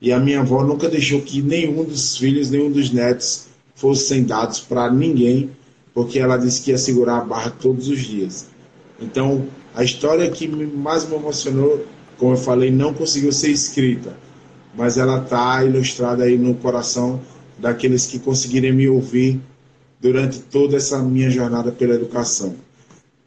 [0.00, 3.46] E a minha avó nunca deixou que nenhum dos filhos, nenhum dos netos
[3.76, 5.52] fossem dados para ninguém,
[5.94, 8.46] porque ela disse que ia segurar a barra todos os dias.
[9.00, 11.84] Então, a história que mais me emocionou,
[12.18, 14.16] como eu falei, não conseguiu ser escrita,
[14.74, 17.20] mas ela está ilustrada aí no coração
[17.58, 19.40] daqueles que conseguirem me ouvir
[20.00, 22.54] durante toda essa minha jornada pela educação.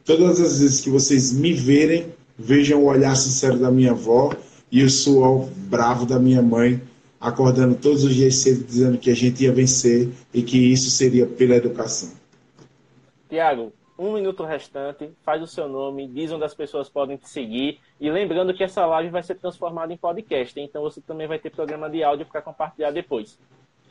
[0.04, 2.06] Todas as vezes que vocês me verem,
[2.38, 4.32] vejam o olhar sincero da minha avó
[4.70, 6.80] e o suor bravo da minha mãe,
[7.20, 11.26] acordando todos os dias cedo dizendo que a gente ia vencer e que isso seria
[11.26, 12.10] pela educação.
[13.28, 17.80] Tiago, um minuto restante, faz o seu nome, diz onde as pessoas podem te seguir.
[18.00, 21.50] E lembrando que essa live vai ser transformada em podcast, então você também vai ter
[21.50, 23.38] programa de áudio para compartilhar depois.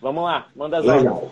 [0.01, 1.15] Vamos lá, manda as Legal.
[1.15, 1.31] Ordens.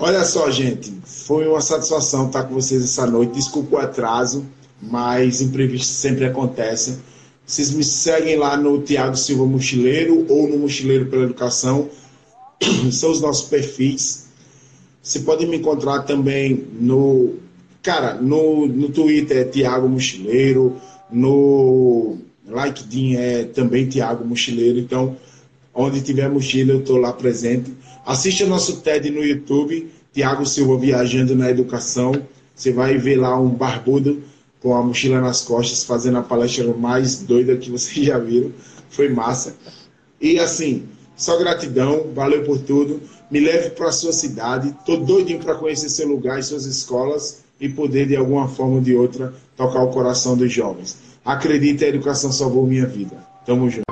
[0.00, 3.34] Olha só, gente, foi uma satisfação estar com vocês essa noite.
[3.34, 4.44] Desculpa o atraso,
[4.80, 6.98] mas imprevistos sempre acontecem.
[7.46, 11.88] Vocês me seguem lá no Tiago Silva Mochileiro ou no Mochileiro pela Educação.
[12.90, 14.23] São os nossos perfis.
[15.04, 17.34] Você pode me encontrar também no.
[17.82, 20.80] Cara, no, no Twitter é Tiago Mochileiro,
[21.12, 22.16] no
[22.48, 24.78] LinkedIn é também Tiago Mochileiro.
[24.78, 25.14] Então,
[25.74, 27.70] onde tiver mochila, eu estou lá presente.
[28.06, 32.14] Assista nosso TED no YouTube, Tiago Silva Viajando na Educação.
[32.54, 34.22] Você vai ver lá um barbudo
[34.60, 38.50] com a mochila nas costas, fazendo a palestra mais doida que vocês já viram.
[38.88, 39.54] Foi massa.
[40.18, 40.84] E assim,
[41.14, 43.02] só gratidão, valeu por tudo.
[43.30, 44.74] Me leve para a sua cidade.
[44.84, 48.80] Tô doidinho para conhecer seu lugar e suas escolas e poder, de alguma forma ou
[48.80, 50.96] de outra, tocar o coração dos jovens.
[51.24, 53.16] Acredite, a educação salvou minha vida.
[53.46, 53.83] Tamo junto.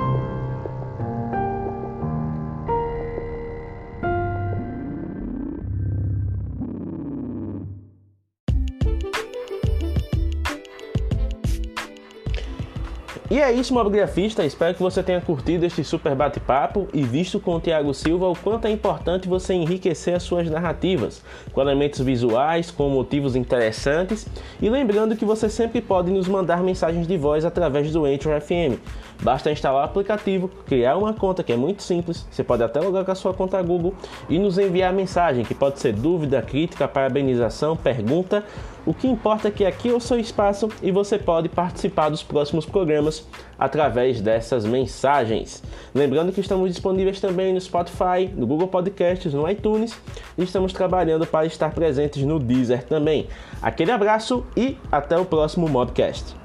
[13.43, 14.45] É isso, mobigrafista.
[14.45, 18.35] Espero que você tenha curtido este super bate-papo e visto com o Thiago Silva o
[18.35, 21.21] quanto é importante você enriquecer as suas narrativas
[21.51, 24.25] com elementos visuais, com motivos interessantes
[24.61, 28.79] e lembrando que você sempre pode nos mandar mensagens de voz através do Anchor FM.
[29.23, 33.05] Basta instalar o aplicativo, criar uma conta que é muito simples, você pode até logar
[33.05, 33.93] com a sua conta Google
[34.29, 38.43] e nos enviar mensagem que pode ser dúvida, crítica, parabenização, pergunta
[38.85, 42.21] o que importa é que aqui é o seu espaço e você pode participar dos
[42.21, 43.25] próximos programas
[43.57, 45.63] através dessas mensagens.
[45.95, 49.97] Lembrando que estamos disponíveis também no Spotify, no Google Podcasts, no iTunes
[50.37, 53.29] e estamos trabalhando para estar presentes no Deezer também.
[53.61, 56.42] Aquele abraço e até o próximo Mobcast.